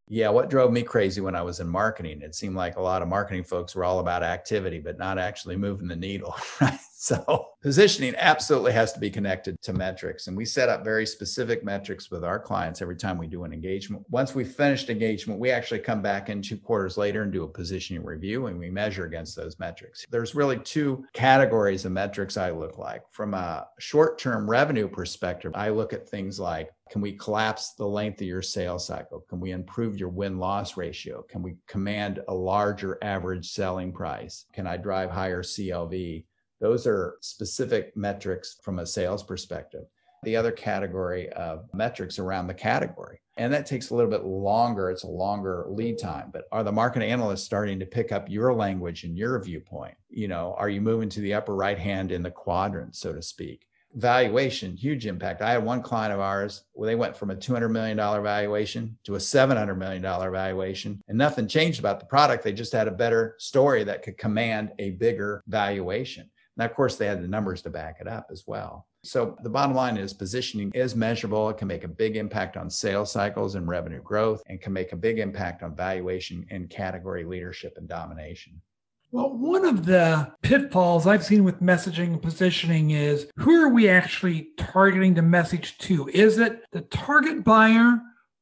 Yeah, 0.09 0.29
what 0.29 0.51
drove 0.51 0.73
me 0.73 0.83
crazy 0.83 1.21
when 1.21 1.35
I 1.35 1.43
was 1.43 1.59
in 1.59 1.69
marketing, 1.69 2.23
it 2.23 2.35
seemed 2.35 2.55
like 2.55 2.77
a 2.77 2.83
lot 2.83 3.03
of 3.03 3.09
marketing 3.09 3.43
folks 3.43 3.75
were 3.75 3.85
all 3.85 3.99
about 3.99 4.23
activity, 4.23 4.79
but 4.79 4.99
not 4.99 5.19
actually 5.19 5.57
moving 5.57 5.89
the 5.89 5.97
needle, 5.97 6.35
right? 6.61 6.79
So 6.99 7.51
positioning 7.63 8.15
absolutely 8.17 8.73
has 8.73 8.93
to 8.93 8.99
be 8.99 9.11
connected 9.11 9.61
to 9.63 9.73
metrics. 9.73 10.27
And 10.27 10.37
we 10.37 10.45
set 10.45 10.69
up 10.69 10.83
very 10.83 11.07
specific 11.07 11.63
metrics 11.63 12.11
with 12.11 12.25
our 12.25 12.39
clients 12.39 12.81
every 12.83 12.97
time 12.97 13.19
we 13.19 13.27
do 13.27 13.45
an 13.45 13.53
engagement. 13.53 14.05
Once 14.09 14.35
we've 14.35 14.51
finished 14.51 14.91
engagement, 14.91 15.39
we 15.39 15.51
actually 15.51 15.81
come 15.81 16.03
back 16.03 16.31
in 16.31 16.41
two 16.41 16.57
quarters 16.57 16.97
later 16.97 17.23
and 17.23 17.33
do 17.33 17.45
a 17.45 17.49
positioning 17.49 18.05
review 18.05 18.47
and 18.47 18.59
we 18.59 18.71
measure 18.71 19.05
against 19.05 19.37
those 19.37 19.59
metrics. 19.59 20.07
There's 20.11 20.35
really 20.35 20.59
two 20.59 21.05
categories 21.13 21.85
of 21.85 21.93
metrics 21.93 22.37
I 22.37 22.51
look 22.51 22.79
like. 22.79 23.03
From 23.13 23.35
a 23.35 23.69
short-term 23.79 24.49
revenue 24.49 24.89
perspective, 24.89 25.53
I 25.55 25.69
look 25.69 25.93
at 25.93 26.09
things 26.09 26.41
like 26.41 26.71
can 26.91 27.01
we 27.01 27.13
collapse 27.13 27.73
the 27.73 27.87
length 27.87 28.21
of 28.21 28.27
your 28.27 28.43
sales 28.43 28.87
cycle? 28.87 29.25
Can 29.29 29.41
we 29.41 29.51
improve 29.51 29.99
your 29.99 30.09
win 30.09 30.39
loss 30.39 30.77
ratio? 30.77 31.23
Can 31.23 31.43
we 31.43 31.57
command 31.67 32.23
a 32.29 32.35
larger 32.35 32.99
average 33.03 33.51
selling 33.51 33.93
price? 33.93 34.47
Can 34.53 34.67
I 34.67 34.77
drive 34.77 35.11
higher 35.11 35.43
CLV? 35.43 36.25
Those 36.61 36.87
are 36.87 37.17
specific 37.21 37.97
metrics 37.97 38.59
from 38.63 38.79
a 38.79 38.87
sales 38.87 39.23
perspective. 39.23 39.85
The 40.23 40.37
other 40.37 40.53
category 40.53 41.29
of 41.31 41.69
metrics 41.75 42.19
around 42.19 42.47
the 42.47 42.55
category. 42.55 43.21
And 43.37 43.53
that 43.53 43.67
takes 43.67 43.91
a 43.91 43.95
little 43.95 44.11
bit 44.11 44.25
longer. 44.25 44.91
It's 44.91 45.03
a 45.03 45.09
longer 45.09 45.67
lead 45.69 45.99
time. 45.99 46.31
But 46.33 46.45
are 46.53 46.65
the 46.65 46.73
market 46.73 47.03
analysts 47.03 47.45
starting 47.45 47.79
to 47.81 47.87
pick 47.87 48.13
up 48.13 48.31
your 48.31 48.55
language 48.55 49.05
and 49.05 49.19
your 49.19 49.39
viewpoint? 49.43 49.95
You 50.09 50.29
know, 50.29 50.55
are 50.57 50.71
you 50.71 50.81
moving 50.81 51.11
to 51.11 51.21
the 51.21 51.35
upper 51.35 51.55
right 51.55 51.79
hand 51.79 52.13
in 52.13 52.23
the 52.23 52.31
quadrant, 52.31 52.97
so 52.97 53.13
to 53.13 53.21
speak? 53.21 53.67
Valuation, 53.97 54.77
huge 54.77 55.07
impact. 55.07 55.43
I 55.43 55.51
had 55.53 55.65
one 55.65 55.83
client 55.83 56.13
of 56.13 56.21
ours 56.21 56.65
where 56.73 56.87
they 56.87 56.95
went 56.95 57.17
from 57.17 57.31
a 57.31 57.37
$200 57.37 57.71
million 57.71 57.97
valuation 57.97 58.97
to 59.05 59.15
a 59.15 59.19
$700 59.19 59.77
million 59.77 60.03
valuation, 60.03 61.03
and 61.09 61.19
nothing 61.19 61.49
changed 61.49 61.81
about 61.81 61.99
the 61.99 62.07
product. 62.07 62.45
They 62.45 62.53
just 62.53 62.73
had 62.73 62.89
a 62.89 62.93
better 62.93 63.35
story 63.39 63.85
that 63.85 64.03
could 64.03 64.19
command 64.19 64.73
a 64.79 64.91
bigger 64.91 65.43
valuation. 65.49 66.31
Now, 66.59 66.67
of 66.67 66.75
course, 66.75 66.97
they 66.97 67.07
had 67.07 67.23
the 67.23 67.29
numbers 67.29 67.63
to 67.63 67.71
back 67.71 67.97
it 68.01 68.09
up 68.09 68.29
as 68.31 68.45
well. 68.47 68.87
So 69.03 69.37
the 69.43 69.51
bottom 69.51 69.75
line 69.75 69.97
is 69.97 70.13
positioning 70.13 70.73
is 70.75 70.97
measurable. 70.97 71.49
It 71.49 71.59
can 71.59 71.69
make 71.69 71.85
a 71.85 71.89
big 71.89 72.17
impact 72.17 72.57
on 72.57 72.69
sales 72.69 73.13
cycles 73.13 73.55
and 73.55 73.69
revenue 73.69 74.03
growth 74.03 74.43
and 74.47 74.61
can 74.61 74.73
make 74.73 74.93
a 74.93 74.97
big 74.97 75.19
impact 75.19 75.63
on 75.63 75.77
valuation 75.77 76.47
and 76.51 76.69
category 76.69 77.25
leadership 77.25 77.75
and 77.77 77.89
domination. 77.89 78.61
Well, 79.17 79.31
one 79.31 79.65
of 79.65 79.87
the 79.87 80.31
pitfalls 80.43 81.07
I've 81.07 81.25
seen 81.25 81.43
with 81.43 81.63
messaging 81.63 82.09
and 82.09 82.21
positioning 82.21 82.91
is 82.91 83.27
who 83.37 83.63
are 83.63 83.71
we 83.71 83.89
actually 83.89 84.49
targeting 84.59 85.15
the 85.15 85.23
message 85.23 85.79
to? 85.79 86.07
Is 86.09 86.37
it 86.37 86.63
the 86.73 86.83
target 86.83 87.43
buyer 87.43 87.99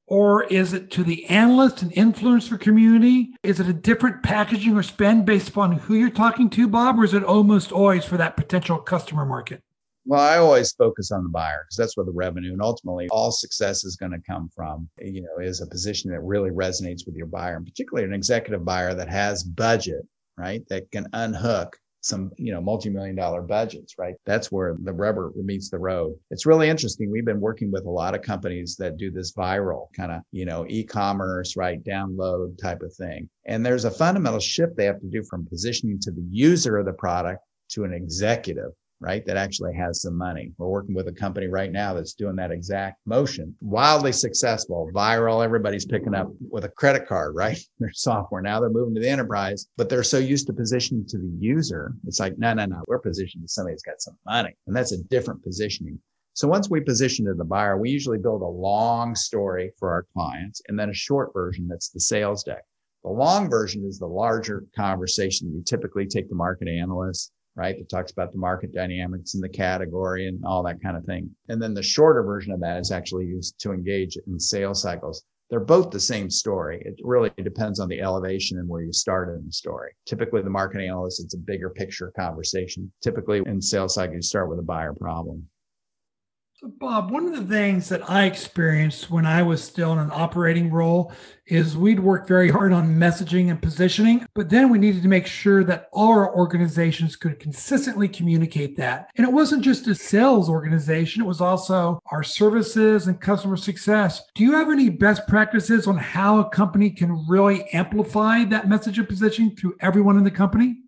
or 0.08 0.42
is 0.42 0.72
it 0.72 0.90
to 0.90 1.04
the 1.04 1.26
analyst 1.26 1.82
and 1.82 1.92
influencer 1.92 2.58
community? 2.58 3.36
Is 3.44 3.60
it 3.60 3.68
a 3.68 3.72
different 3.72 4.24
packaging 4.24 4.76
or 4.76 4.82
spend 4.82 5.26
based 5.26 5.50
upon 5.50 5.78
who 5.78 5.94
you're 5.94 6.10
talking 6.10 6.50
to, 6.50 6.66
Bob, 6.66 6.98
or 6.98 7.04
is 7.04 7.14
it 7.14 7.22
almost 7.22 7.70
always 7.70 8.04
for 8.04 8.16
that 8.16 8.36
potential 8.36 8.78
customer 8.78 9.24
market? 9.24 9.62
Well, 10.06 10.20
I 10.20 10.38
always 10.38 10.72
focus 10.72 11.12
on 11.12 11.22
the 11.22 11.30
buyer 11.30 11.64
because 11.64 11.76
that's 11.76 11.96
where 11.96 12.04
the 12.04 12.10
revenue 12.10 12.52
and 12.52 12.60
ultimately 12.60 13.08
all 13.10 13.30
success 13.30 13.84
is 13.84 13.94
going 13.94 14.10
to 14.10 14.20
come 14.28 14.50
from. 14.54 14.88
You 15.00 15.22
know, 15.22 15.38
is 15.40 15.60
a 15.60 15.68
position 15.68 16.10
that 16.10 16.20
really 16.20 16.50
resonates 16.50 17.06
with 17.06 17.14
your 17.14 17.26
buyer, 17.26 17.56
and 17.56 17.64
particularly 17.64 18.08
an 18.08 18.12
executive 18.12 18.64
buyer 18.64 18.92
that 18.92 19.08
has 19.08 19.44
budget, 19.44 20.04
right? 20.36 20.62
That 20.68 20.90
can 20.90 21.06
unhook 21.12 21.76
some, 22.04 22.30
you 22.36 22.52
know, 22.52 22.60
multi-million 22.60 23.16
dollar 23.16 23.40
budgets, 23.40 23.94
right? 23.98 24.14
That's 24.26 24.52
where 24.52 24.76
the 24.78 24.92
rubber 24.92 25.32
meets 25.36 25.70
the 25.70 25.78
road. 25.78 26.14
It's 26.30 26.44
really 26.44 26.68
interesting. 26.68 27.10
We've 27.10 27.24
been 27.24 27.40
working 27.40 27.72
with 27.72 27.86
a 27.86 27.90
lot 27.90 28.14
of 28.14 28.20
companies 28.20 28.76
that 28.76 28.98
do 28.98 29.10
this 29.10 29.32
viral 29.32 29.86
kind 29.96 30.12
of, 30.12 30.20
you 30.30 30.44
know, 30.44 30.66
e-commerce, 30.68 31.56
right? 31.56 31.82
Download 31.82 32.58
type 32.60 32.82
of 32.82 32.94
thing. 32.94 33.30
And 33.46 33.64
there's 33.64 33.86
a 33.86 33.90
fundamental 33.90 34.40
shift 34.40 34.76
they 34.76 34.84
have 34.84 35.00
to 35.00 35.08
do 35.08 35.22
from 35.22 35.46
positioning 35.46 35.98
to 36.00 36.10
the 36.10 36.26
user 36.30 36.76
of 36.76 36.84
the 36.84 36.92
product 36.92 37.40
to 37.70 37.84
an 37.84 37.94
executive 37.94 38.72
right? 39.00 39.24
That 39.26 39.36
actually 39.36 39.74
has 39.74 40.02
some 40.02 40.16
money. 40.16 40.52
We're 40.56 40.68
working 40.68 40.94
with 40.94 41.08
a 41.08 41.12
company 41.12 41.46
right 41.46 41.70
now 41.70 41.94
that's 41.94 42.14
doing 42.14 42.36
that 42.36 42.50
exact 42.50 43.00
motion. 43.06 43.54
Wildly 43.60 44.12
successful, 44.12 44.90
viral. 44.94 45.44
Everybody's 45.44 45.84
picking 45.84 46.14
up 46.14 46.28
with 46.50 46.64
a 46.64 46.70
credit 46.70 47.06
card, 47.06 47.34
right? 47.34 47.58
Their 47.78 47.92
software. 47.92 48.42
Now 48.42 48.60
they're 48.60 48.70
moving 48.70 48.94
to 48.94 49.00
the 49.00 49.08
enterprise, 49.08 49.66
but 49.76 49.88
they're 49.88 50.02
so 50.02 50.18
used 50.18 50.46
to 50.46 50.52
positioning 50.52 51.06
to 51.08 51.18
the 51.18 51.32
user. 51.38 51.94
It's 52.06 52.20
like, 52.20 52.38
no, 52.38 52.54
no, 52.54 52.66
no. 52.66 52.82
We're 52.86 52.98
positioned 52.98 53.44
to 53.44 53.48
somebody 53.48 53.74
who's 53.74 53.82
got 53.82 54.00
some 54.00 54.16
money. 54.26 54.56
And 54.66 54.76
that's 54.76 54.92
a 54.92 55.02
different 55.04 55.42
positioning. 55.42 55.98
So 56.32 56.48
once 56.48 56.68
we 56.68 56.80
position 56.80 57.26
to 57.26 57.34
the 57.34 57.44
buyer, 57.44 57.78
we 57.78 57.90
usually 57.90 58.18
build 58.18 58.42
a 58.42 58.46
long 58.46 59.14
story 59.14 59.70
for 59.78 59.92
our 59.92 60.04
clients 60.12 60.62
and 60.66 60.78
then 60.78 60.90
a 60.90 60.94
short 60.94 61.32
version 61.32 61.68
that's 61.68 61.90
the 61.90 62.00
sales 62.00 62.42
deck. 62.42 62.64
The 63.04 63.10
long 63.10 63.48
version 63.50 63.84
is 63.84 63.98
the 63.98 64.06
larger 64.06 64.64
conversation 64.74 65.52
you 65.52 65.62
typically 65.62 66.06
take 66.06 66.28
the 66.28 66.34
market 66.34 66.68
analysts 66.68 67.30
right? 67.56 67.76
That 67.78 67.88
talks 67.88 68.12
about 68.12 68.32
the 68.32 68.38
market 68.38 68.72
dynamics 68.72 69.34
and 69.34 69.42
the 69.42 69.48
category 69.48 70.28
and 70.28 70.44
all 70.44 70.62
that 70.64 70.82
kind 70.82 70.96
of 70.96 71.04
thing. 71.04 71.30
And 71.48 71.60
then 71.60 71.74
the 71.74 71.82
shorter 71.82 72.22
version 72.22 72.52
of 72.52 72.60
that 72.60 72.80
is 72.80 72.90
actually 72.90 73.26
used 73.26 73.58
to 73.60 73.72
engage 73.72 74.16
in 74.26 74.38
sales 74.40 74.82
cycles. 74.82 75.24
They're 75.50 75.60
both 75.60 75.90
the 75.90 76.00
same 76.00 76.30
story. 76.30 76.82
It 76.84 76.98
really 77.04 77.30
depends 77.42 77.78
on 77.78 77.88
the 77.88 78.00
elevation 78.00 78.58
and 78.58 78.68
where 78.68 78.82
you 78.82 78.92
started 78.92 79.34
in 79.38 79.46
the 79.46 79.52
story. 79.52 79.92
Typically, 80.06 80.42
the 80.42 80.50
market 80.50 80.80
analyst, 80.80 81.22
it's 81.22 81.34
a 81.34 81.38
bigger 81.38 81.70
picture 81.70 82.12
conversation. 82.16 82.90
Typically, 83.02 83.42
in 83.46 83.60
sales 83.60 83.94
cycle, 83.94 84.16
you 84.16 84.22
start 84.22 84.48
with 84.48 84.58
a 84.58 84.62
buyer 84.62 84.94
problem. 84.94 85.46
So, 86.64 86.72
Bob, 86.78 87.10
one 87.10 87.26
of 87.26 87.34
the 87.34 87.54
things 87.54 87.90
that 87.90 88.08
I 88.08 88.24
experienced 88.24 89.10
when 89.10 89.26
I 89.26 89.42
was 89.42 89.62
still 89.62 89.92
in 89.92 89.98
an 89.98 90.10
operating 90.10 90.70
role 90.70 91.12
is 91.44 91.76
we'd 91.76 92.00
work 92.00 92.26
very 92.26 92.48
hard 92.48 92.72
on 92.72 92.96
messaging 92.96 93.50
and 93.50 93.60
positioning, 93.60 94.26
but 94.34 94.48
then 94.48 94.70
we 94.70 94.78
needed 94.78 95.02
to 95.02 95.08
make 95.08 95.26
sure 95.26 95.62
that 95.64 95.90
all 95.92 96.12
our 96.12 96.34
organizations 96.34 97.16
could 97.16 97.38
consistently 97.38 98.08
communicate 98.08 98.78
that. 98.78 99.10
And 99.18 99.26
it 99.26 99.30
wasn't 99.30 99.62
just 99.62 99.88
a 99.88 99.94
sales 99.94 100.48
organization, 100.48 101.20
it 101.20 101.26
was 101.26 101.42
also 101.42 102.00
our 102.10 102.22
services 102.22 103.08
and 103.08 103.20
customer 103.20 103.58
success. 103.58 104.22
Do 104.34 104.42
you 104.42 104.52
have 104.52 104.70
any 104.70 104.88
best 104.88 105.28
practices 105.28 105.86
on 105.86 105.98
how 105.98 106.38
a 106.38 106.48
company 106.48 106.88
can 106.88 107.26
really 107.28 107.68
amplify 107.74 108.42
that 108.44 108.70
message 108.70 108.98
and 108.98 109.06
positioning 109.06 109.54
through 109.54 109.76
everyone 109.80 110.16
in 110.16 110.24
the 110.24 110.30
company? 110.30 110.78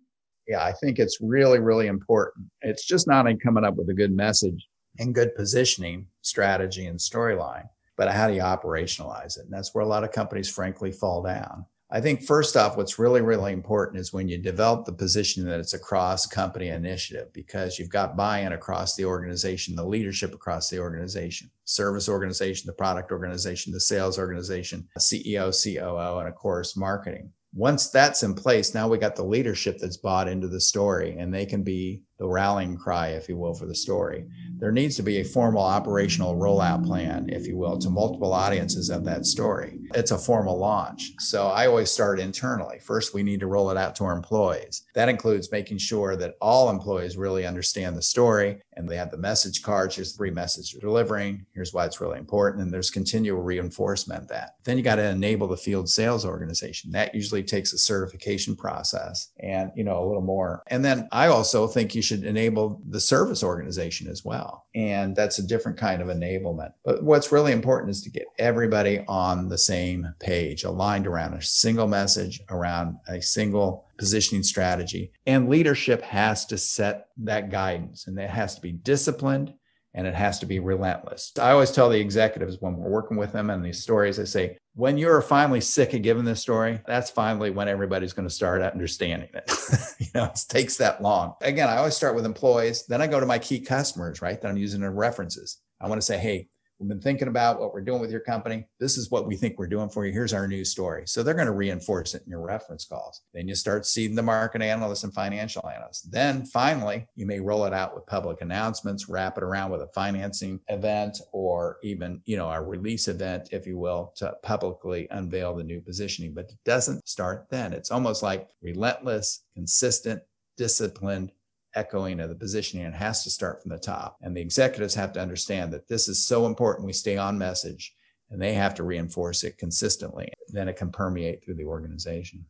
Yeah, 0.47 0.63
I 0.63 0.71
think 0.71 0.97
it's 0.97 1.19
really, 1.21 1.59
really 1.59 1.85
important. 1.85 2.47
It's 2.63 2.83
just 2.87 3.07
not 3.07 3.27
in 3.27 3.37
coming 3.37 3.63
up 3.63 3.75
with 3.75 3.89
a 3.89 3.93
good 3.93 4.11
message 4.11 4.67
and 4.99 5.15
good 5.15 5.35
positioning 5.35 6.07
strategy 6.21 6.85
and 6.85 6.99
storyline, 6.99 7.67
but 7.95 8.11
how 8.11 8.27
do 8.27 8.33
you 8.33 8.41
operationalize 8.41 9.37
it? 9.37 9.45
And 9.45 9.53
that's 9.53 9.73
where 9.73 9.83
a 9.83 9.87
lot 9.87 10.03
of 10.03 10.11
companies, 10.11 10.49
frankly, 10.49 10.91
fall 10.91 11.23
down. 11.23 11.65
I 11.89 12.01
think 12.01 12.21
first 12.21 12.57
off, 12.57 12.75
what's 12.75 12.99
really, 12.99 13.21
really 13.21 13.53
important 13.53 13.99
is 13.99 14.11
when 14.11 14.27
you 14.27 14.37
develop 14.37 14.85
the 14.85 14.91
position 14.91 15.45
that 15.45 15.61
it's 15.61 15.73
a 15.73 15.79
cross 15.79 16.25
company 16.25 16.67
initiative 16.67 17.31
because 17.31 17.79
you've 17.79 17.89
got 17.89 18.17
buy 18.17 18.39
in 18.39 18.51
across 18.51 18.95
the 18.95 19.05
organization, 19.05 19.73
the 19.73 19.85
leadership 19.85 20.33
across 20.33 20.69
the 20.69 20.79
organization, 20.79 21.49
service 21.63 22.09
organization, 22.09 22.67
the 22.67 22.73
product 22.73 23.13
organization, 23.13 23.71
the 23.71 23.79
sales 23.79 24.19
organization, 24.19 24.85
CEO, 24.99 25.53
COO, 25.53 26.19
and 26.19 26.27
of 26.27 26.35
course, 26.35 26.75
marketing. 26.75 27.31
Once 27.53 27.89
that's 27.89 28.21
in 28.21 28.35
place, 28.35 28.73
now 28.73 28.89
we 28.89 28.97
got 28.97 29.15
the 29.15 29.23
leadership 29.23 29.77
that's 29.79 29.97
bought 29.97 30.27
into 30.27 30.49
the 30.49 30.59
story 30.59 31.15
and 31.17 31.33
they 31.33 31.45
can 31.45 31.63
be 31.63 32.01
the 32.17 32.27
rallying 32.27 32.75
cry, 32.77 33.09
if 33.09 33.29
you 33.29 33.37
will, 33.37 33.53
for 33.53 33.65
the 33.65 33.75
story. 33.75 34.25
There 34.57 34.71
needs 34.71 34.95
to 34.95 35.03
be 35.03 35.17
a 35.17 35.23
formal 35.23 35.61
operational 35.61 36.35
rollout 36.35 36.85
plan, 36.85 37.29
if 37.29 37.45
you 37.45 37.57
will, 37.57 37.77
to 37.77 37.89
multiple 37.89 38.33
audiences 38.33 38.89
of 38.89 39.05
that 39.05 39.25
story. 39.25 39.79
It's 39.93 40.11
a 40.11 40.17
formal 40.17 40.57
launch. 40.57 41.11
So 41.19 41.47
I 41.47 41.67
always 41.67 41.91
start 41.91 42.19
internally. 42.19 42.79
First, 42.79 43.13
we 43.13 43.21
need 43.21 43.39
to 43.41 43.47
roll 43.47 43.69
it 43.69 43.77
out 43.77 43.95
to 43.97 44.03
our 44.05 44.15
employees. 44.15 44.83
That 44.95 45.09
includes 45.09 45.51
making 45.51 45.77
sure 45.77 46.15
that 46.15 46.35
all 46.41 46.69
employees 46.69 47.17
really 47.17 47.45
understand 47.45 47.95
the 47.95 48.01
story 48.01 48.61
and 48.73 48.89
they 48.89 48.97
have 48.97 49.11
the 49.11 49.17
message 49.17 49.61
cards. 49.61 49.95
Here's 49.95 50.13
the 50.13 50.17
three 50.17 50.31
messages 50.31 50.73
you're 50.73 50.81
delivering. 50.81 51.45
Here's 51.53 51.73
why 51.73 51.85
it's 51.85 52.01
really 52.01 52.17
important. 52.17 52.63
And 52.63 52.73
there's 52.73 52.89
continual 52.89 53.41
reinforcement 53.41 54.27
that. 54.29 54.55
Then 54.63 54.77
you 54.77 54.83
got 54.83 54.95
to 54.95 55.07
enable 55.07 55.47
the 55.47 55.57
field 55.57 55.89
sales 55.89 56.25
organization. 56.25 56.91
That 56.91 57.13
usually 57.13 57.43
takes 57.43 57.73
a 57.73 57.77
certification 57.77 58.55
process 58.55 59.31
and, 59.39 59.71
you 59.75 59.83
know, 59.83 60.03
a 60.03 60.05
little 60.05 60.21
more. 60.21 60.63
And 60.67 60.83
then 60.83 61.07
I 61.11 61.27
also 61.27 61.67
think 61.67 61.93
you 61.93 62.01
should 62.07 62.23
enable 62.23 62.81
the 62.89 62.99
service 62.99 63.43
organization 63.43 64.07
as 64.07 64.23
well. 64.25 64.65
And 64.73 65.15
that's 65.15 65.39
a 65.39 65.45
different 65.45 65.77
kind 65.77 66.01
of 66.01 66.07
enablement. 66.07 66.73
But 66.83 67.03
what's 67.03 67.31
really 67.31 67.51
important 67.51 67.91
is 67.91 68.01
to 68.03 68.09
get 68.09 68.25
everybody 68.39 69.03
on 69.07 69.49
the 69.49 69.57
same 69.57 70.13
page, 70.19 70.63
aligned 70.63 71.07
around 71.07 71.33
a 71.33 71.41
single 71.41 71.87
message, 71.87 72.41
around 72.49 72.97
a 73.07 73.21
single 73.21 73.85
positioning 73.97 74.43
strategy. 74.43 75.11
And 75.25 75.49
leadership 75.49 76.01
has 76.03 76.45
to 76.47 76.57
set 76.57 77.09
that 77.17 77.49
guidance 77.49 78.07
and 78.07 78.17
it 78.17 78.29
has 78.29 78.55
to 78.55 78.61
be 78.61 78.71
disciplined 78.71 79.53
and 79.97 80.05
it 80.05 80.13
has 80.13 80.37
to 80.39 80.45
be 80.45 80.59
relentless. 80.59 81.33
I 81.41 81.51
always 81.51 81.71
tell 81.71 81.89
the 81.89 81.99
executives 81.99 82.57
when 82.59 82.77
we're 82.77 82.87
working 82.87 83.17
with 83.17 83.31
them 83.31 83.49
and 83.49 83.65
these 83.65 83.81
stories, 83.81 84.19
I 84.19 84.25
say, 84.25 84.55
when 84.75 84.95
you're 84.95 85.23
finally 85.23 85.59
sick 85.59 85.95
of 85.95 86.03
giving 86.03 86.23
this 86.23 86.39
story, 86.39 86.79
that's 86.85 87.09
finally 87.09 87.49
when 87.49 87.67
everybody's 87.67 88.13
going 88.13 88.27
to 88.27 88.33
start 88.33 88.61
understanding 88.61 89.29
it. 89.33 89.51
you 89.99 90.05
know, 90.13 90.25
it 90.25 90.39
takes 90.47 90.77
that 90.77 91.01
long. 91.01 91.33
Again, 91.41 91.67
I 91.67 91.77
always 91.77 91.95
start 91.95 92.13
with 92.13 92.27
employees. 92.27 92.85
Then 92.85 93.01
I 93.01 93.07
go 93.07 93.19
to 93.19 93.25
my 93.25 93.39
key 93.39 93.59
customers, 93.59 94.21
right? 94.21 94.39
That 94.39 94.49
I'm 94.49 94.57
using 94.57 94.83
in 94.83 94.95
references. 94.95 95.57
I 95.81 95.87
want 95.87 95.99
to 95.99 96.05
say, 96.05 96.19
hey, 96.19 96.47
We've 96.79 96.87
been 96.87 97.01
thinking 97.01 97.27
about 97.27 97.59
what 97.59 97.73
we're 97.73 97.81
doing 97.81 98.01
with 98.01 98.11
your 98.11 98.19
company. 98.19 98.67
This 98.79 98.97
is 98.97 99.09
what 99.09 99.25
we 99.25 99.35
think 99.35 99.57
we're 99.57 99.65
doing 99.65 99.89
for 99.89 100.05
you. 100.05 100.13
Here's 100.13 100.33
our 100.33 100.47
news 100.47 100.69
story. 100.69 101.03
So 101.07 101.23
they're 101.23 101.33
going 101.33 101.47
to 101.47 101.53
reinforce 101.53 102.13
it 102.13 102.21
in 102.23 102.29
your 102.29 102.41
reference 102.41 102.85
calls. 102.85 103.23
Then 103.33 103.47
you 103.47 103.55
start 103.55 103.87
seeding 103.87 104.15
the 104.15 104.21
market 104.21 104.61
analysts 104.61 105.03
and 105.03 105.11
financial 105.13 105.67
analysts. 105.67 106.03
Then 106.03 106.45
finally, 106.45 107.07
you 107.15 107.25
may 107.25 107.39
roll 107.39 107.65
it 107.65 107.73
out 107.73 107.95
with 107.95 108.05
public 108.05 108.41
announcements, 108.41 109.09
wrap 109.09 109.39
it 109.39 109.43
around 109.43 109.71
with 109.71 109.81
a 109.81 109.87
financing 109.87 110.59
event 110.67 111.19
or 111.31 111.77
even, 111.81 112.21
you 112.25 112.37
know, 112.37 112.49
a 112.51 112.61
release 112.61 113.07
event, 113.07 113.49
if 113.51 113.65
you 113.65 113.79
will, 113.79 114.13
to 114.17 114.35
publicly 114.43 115.07
unveil 115.09 115.55
the 115.55 115.63
new 115.63 115.81
positioning. 115.81 116.35
But 116.35 116.45
it 116.45 116.59
doesn't 116.63 117.07
start 117.07 117.47
then. 117.49 117.73
It's 117.73 117.89
almost 117.89 118.21
like 118.21 118.49
relentless, 118.61 119.45
consistent, 119.55 120.21
disciplined 120.57 121.31
echoing 121.77 122.19
of 122.19 122.29
the 122.29 122.35
positioning 122.35 122.85
and 122.85 122.95
has 122.95 123.23
to 123.23 123.29
start 123.29 123.61
from 123.61 123.69
the 123.69 123.77
top. 123.77 124.17
And 124.21 124.35
the 124.35 124.41
executives 124.41 124.95
have 124.95 125.13
to 125.13 125.21
understand 125.21 125.71
that 125.73 125.87
this 125.87 126.07
is 126.07 126.25
so 126.25 126.45
important 126.45 126.87
we 126.87 126.93
stay 126.93 127.17
on 127.17 127.37
message 127.37 127.93
and 128.29 128.41
they 128.41 128.53
have 128.53 128.73
to 128.75 128.83
reinforce 128.83 129.43
it 129.43 129.57
consistently. 129.57 130.29
Then 130.49 130.67
it 130.67 130.75
can 130.75 130.91
permeate 130.91 131.43
through 131.43 131.55
the 131.55 131.65
organization. 131.65 132.45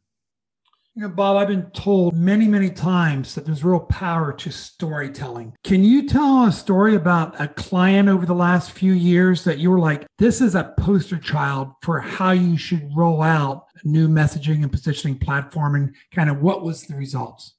You 0.96 1.04
know, 1.04 1.10
Bob, 1.10 1.38
I've 1.38 1.48
been 1.48 1.70
told 1.72 2.16
many, 2.16 2.48
many 2.48 2.72
times 2.72 3.36
that 3.36 3.46
there's 3.46 3.63
real 3.63 3.82
power 3.82 4.34
to 4.34 4.52
storytelling. 4.52 5.54
Can 5.63 5.84
you 5.84 6.08
tell 6.08 6.46
a 6.46 6.52
story 6.52 6.96
about 6.96 7.40
a 7.40 7.50
client 7.50 8.10
over 8.10 8.26
the 8.26 8.34
last 8.34 8.72
few 8.72 8.94
years 8.94 9.44
that 9.44 9.60
you 9.60 9.70
were 9.70 9.80
like, 9.80 10.08
this 10.18 10.42
is 10.42 10.56
a 10.56 10.74
poster 10.80 11.20
child 11.20 11.70
for 11.84 12.00
how 12.00 12.32
you 12.32 12.58
should 12.58 12.90
roll 12.96 13.22
out 13.22 13.68
a 13.84 13.88
new 13.88 14.08
messaging 14.08 14.63
and 14.63 14.72
positioning 14.72 15.20
platform 15.20 15.76
and 15.76 15.96
kind 16.12 16.32
of 16.32 16.42
what 16.42 16.63
was 16.63 16.86
the 16.86 16.96
results? 16.96 17.54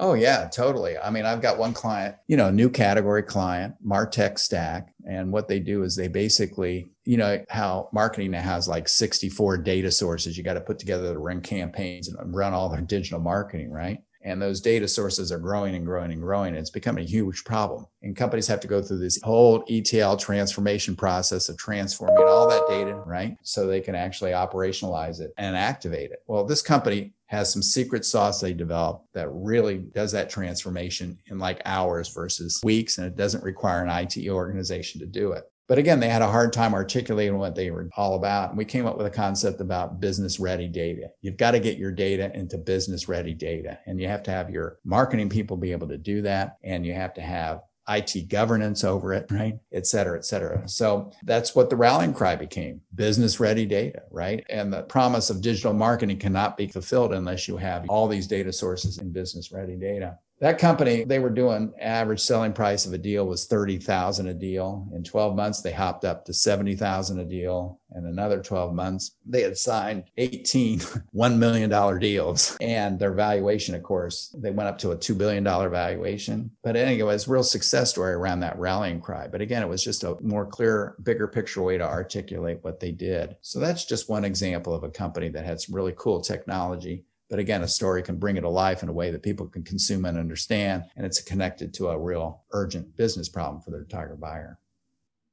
Oh 0.00 0.14
yeah, 0.14 0.48
totally. 0.48 0.96
I 0.96 1.10
mean, 1.10 1.26
I've 1.26 1.42
got 1.42 1.58
one 1.58 1.74
client, 1.74 2.14
you 2.28 2.36
know, 2.36 2.50
new 2.50 2.70
category 2.70 3.24
client, 3.24 3.74
Martech 3.84 4.38
Stack, 4.38 4.94
and 5.04 5.32
what 5.32 5.48
they 5.48 5.58
do 5.58 5.82
is 5.82 5.96
they 5.96 6.06
basically, 6.06 6.90
you 7.04 7.16
know, 7.16 7.44
how 7.48 7.88
marketing 7.92 8.30
now 8.30 8.40
has 8.40 8.68
like 8.68 8.88
64 8.88 9.58
data 9.58 9.90
sources. 9.90 10.38
You 10.38 10.44
got 10.44 10.54
to 10.54 10.60
put 10.60 10.78
together 10.78 11.12
to 11.12 11.18
run 11.18 11.40
campaigns 11.40 12.06
and 12.06 12.34
run 12.34 12.54
all 12.54 12.68
their 12.68 12.80
digital 12.80 13.18
marketing, 13.18 13.72
right? 13.72 13.98
And 14.22 14.42
those 14.42 14.60
data 14.60 14.88
sources 14.88 15.30
are 15.30 15.38
growing 15.38 15.74
and 15.74 15.86
growing 15.86 16.10
and 16.10 16.20
growing. 16.20 16.48
And 16.48 16.58
it's 16.58 16.70
becoming 16.70 17.04
a 17.04 17.08
huge 17.08 17.44
problem. 17.44 17.86
And 18.02 18.16
companies 18.16 18.48
have 18.48 18.60
to 18.60 18.68
go 18.68 18.82
through 18.82 18.98
this 18.98 19.20
whole 19.22 19.64
ETL 19.68 20.16
transformation 20.16 20.96
process 20.96 21.48
of 21.48 21.56
transforming 21.56 22.26
all 22.26 22.48
that 22.48 22.66
data, 22.68 22.94
right? 23.06 23.36
So 23.42 23.66
they 23.66 23.80
can 23.80 23.94
actually 23.94 24.32
operationalize 24.32 25.20
it 25.20 25.32
and 25.38 25.56
activate 25.56 26.10
it. 26.10 26.22
Well, 26.26 26.44
this 26.44 26.62
company 26.62 27.12
has 27.26 27.52
some 27.52 27.62
secret 27.62 28.04
sauce 28.04 28.40
they 28.40 28.54
developed 28.54 29.06
that 29.12 29.28
really 29.30 29.78
does 29.78 30.12
that 30.12 30.30
transformation 30.30 31.18
in 31.26 31.38
like 31.38 31.60
hours 31.64 32.08
versus 32.08 32.60
weeks. 32.64 32.98
And 32.98 33.06
it 33.06 33.16
doesn't 33.16 33.44
require 33.44 33.84
an 33.84 33.90
IT 33.90 34.28
organization 34.28 35.00
to 35.00 35.06
do 35.06 35.32
it. 35.32 35.44
But 35.68 35.78
again, 35.78 36.00
they 36.00 36.08
had 36.08 36.22
a 36.22 36.30
hard 36.30 36.52
time 36.52 36.72
articulating 36.72 37.36
what 37.38 37.54
they 37.54 37.70
were 37.70 37.90
all 37.96 38.14
about. 38.14 38.48
And 38.48 38.58
we 38.58 38.64
came 38.64 38.86
up 38.86 38.96
with 38.96 39.06
a 39.06 39.10
concept 39.10 39.60
about 39.60 40.00
business 40.00 40.40
ready 40.40 40.66
data. 40.66 41.10
You've 41.20 41.36
got 41.36 41.50
to 41.52 41.60
get 41.60 41.76
your 41.76 41.92
data 41.92 42.34
into 42.34 42.56
business 42.56 43.06
ready 43.06 43.34
data. 43.34 43.78
And 43.86 44.00
you 44.00 44.08
have 44.08 44.22
to 44.24 44.30
have 44.30 44.48
your 44.50 44.78
marketing 44.84 45.28
people 45.28 45.58
be 45.58 45.72
able 45.72 45.88
to 45.88 45.98
do 45.98 46.22
that. 46.22 46.56
And 46.64 46.86
you 46.86 46.94
have 46.94 47.12
to 47.14 47.20
have 47.20 47.60
IT 47.88 48.28
governance 48.28 48.84
over 48.84 49.14
it, 49.14 49.30
right? 49.30 49.58
Et 49.72 49.86
cetera, 49.86 50.18
et 50.18 50.24
cetera. 50.24 50.68
So 50.68 51.10
that's 51.22 51.54
what 51.54 51.70
the 51.70 51.76
rallying 51.76 52.12
cry 52.12 52.36
became 52.36 52.82
business 52.94 53.40
ready 53.40 53.64
data, 53.64 54.02
right? 54.10 54.44
And 54.50 54.72
the 54.72 54.82
promise 54.82 55.30
of 55.30 55.40
digital 55.40 55.72
marketing 55.72 56.18
cannot 56.18 56.56
be 56.56 56.68
fulfilled 56.68 57.14
unless 57.14 57.48
you 57.48 57.56
have 57.56 57.88
all 57.88 58.08
these 58.08 58.26
data 58.26 58.52
sources 58.52 58.98
in 58.98 59.10
business 59.10 59.52
ready 59.52 59.76
data. 59.76 60.18
That 60.40 60.58
company, 60.58 61.02
they 61.02 61.18
were 61.18 61.30
doing 61.30 61.72
average 61.80 62.20
selling 62.20 62.52
price 62.52 62.86
of 62.86 62.92
a 62.92 62.98
deal 62.98 63.26
was 63.26 63.46
30,000 63.46 64.28
a 64.28 64.34
deal. 64.34 64.86
In 64.94 65.02
12 65.02 65.34
months, 65.34 65.62
they 65.62 65.72
hopped 65.72 66.04
up 66.04 66.24
to 66.26 66.32
70,000 66.32 67.18
a 67.18 67.24
deal. 67.24 67.80
and 67.90 68.06
another 68.06 68.40
12 68.40 68.74
months, 68.74 69.16
they 69.26 69.42
had 69.42 69.56
signed 69.56 70.04
18 70.16 70.78
$1 71.14 71.38
million 71.38 71.98
deals. 71.98 72.56
And 72.60 72.98
their 72.98 73.12
valuation, 73.12 73.74
of 73.74 73.82
course, 73.82 74.34
they 74.38 74.50
went 74.50 74.68
up 74.68 74.78
to 74.78 74.92
a 74.92 74.96
$2 74.96 75.18
billion 75.18 75.42
valuation. 75.42 76.52
But 76.62 76.76
anyway, 76.76 77.00
it 77.00 77.04
was 77.04 77.26
real 77.26 77.42
success 77.42 77.90
story 77.90 78.12
around 78.12 78.40
that 78.40 78.58
rallying 78.58 79.00
cry. 79.00 79.26
But 79.26 79.40
again, 79.40 79.62
it 79.62 79.68
was 79.68 79.82
just 79.82 80.04
a 80.04 80.16
more 80.20 80.46
clear, 80.46 80.94
bigger 81.02 81.26
picture 81.26 81.62
way 81.62 81.78
to 81.78 81.84
articulate 81.84 82.58
what 82.62 82.78
they 82.78 82.92
did. 82.92 83.36
So 83.40 83.58
that's 83.58 83.84
just 83.84 84.08
one 84.08 84.24
example 84.24 84.74
of 84.74 84.84
a 84.84 84.90
company 84.90 85.30
that 85.30 85.44
had 85.44 85.60
some 85.60 85.74
really 85.74 85.94
cool 85.96 86.20
technology 86.20 87.04
but 87.30 87.38
again, 87.38 87.62
a 87.62 87.68
story 87.68 88.02
can 88.02 88.16
bring 88.16 88.36
it 88.36 88.42
to 88.42 88.48
life 88.48 88.82
in 88.82 88.88
a 88.88 88.92
way 88.92 89.10
that 89.10 89.22
people 89.22 89.46
can 89.46 89.62
consume 89.62 90.04
and 90.04 90.18
understand. 90.18 90.84
And 90.96 91.04
it's 91.04 91.20
connected 91.20 91.74
to 91.74 91.88
a 91.88 91.98
real 91.98 92.44
urgent 92.52 92.96
business 92.96 93.28
problem 93.28 93.62
for 93.62 93.70
their 93.70 93.84
target 93.84 94.20
buyer. 94.20 94.58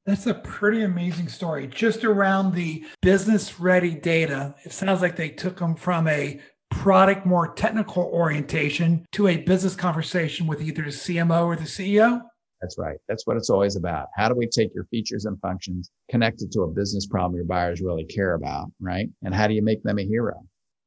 That's 0.04 0.26
a 0.26 0.34
pretty 0.34 0.82
amazing 0.82 1.28
story. 1.28 1.66
Just 1.66 2.04
around 2.04 2.54
the 2.54 2.84
business 3.02 3.58
ready 3.58 3.94
data, 3.94 4.54
it 4.64 4.72
sounds 4.72 5.02
like 5.02 5.16
they 5.16 5.30
took 5.30 5.58
them 5.58 5.74
from 5.74 6.06
a 6.06 6.40
product, 6.70 7.26
more 7.26 7.54
technical 7.54 8.04
orientation 8.04 9.04
to 9.12 9.26
a 9.28 9.38
business 9.38 9.74
conversation 9.74 10.46
with 10.46 10.60
either 10.60 10.82
the 10.82 10.90
CMO 10.90 11.46
or 11.46 11.56
the 11.56 11.62
CEO. 11.62 12.22
That's 12.60 12.78
right. 12.78 12.98
That's 13.08 13.26
what 13.26 13.36
it's 13.36 13.50
always 13.50 13.76
about. 13.76 14.08
How 14.14 14.28
do 14.28 14.34
we 14.34 14.46
take 14.46 14.74
your 14.74 14.84
features 14.84 15.24
and 15.24 15.40
functions 15.40 15.90
connected 16.10 16.52
to 16.52 16.62
a 16.62 16.68
business 16.68 17.06
problem 17.06 17.36
your 17.36 17.44
buyers 17.44 17.80
really 17.80 18.04
care 18.04 18.34
about, 18.34 18.70
right? 18.80 19.08
And 19.24 19.34
how 19.34 19.46
do 19.46 19.54
you 19.54 19.62
make 19.62 19.82
them 19.82 19.98
a 19.98 20.04
hero? 20.04 20.46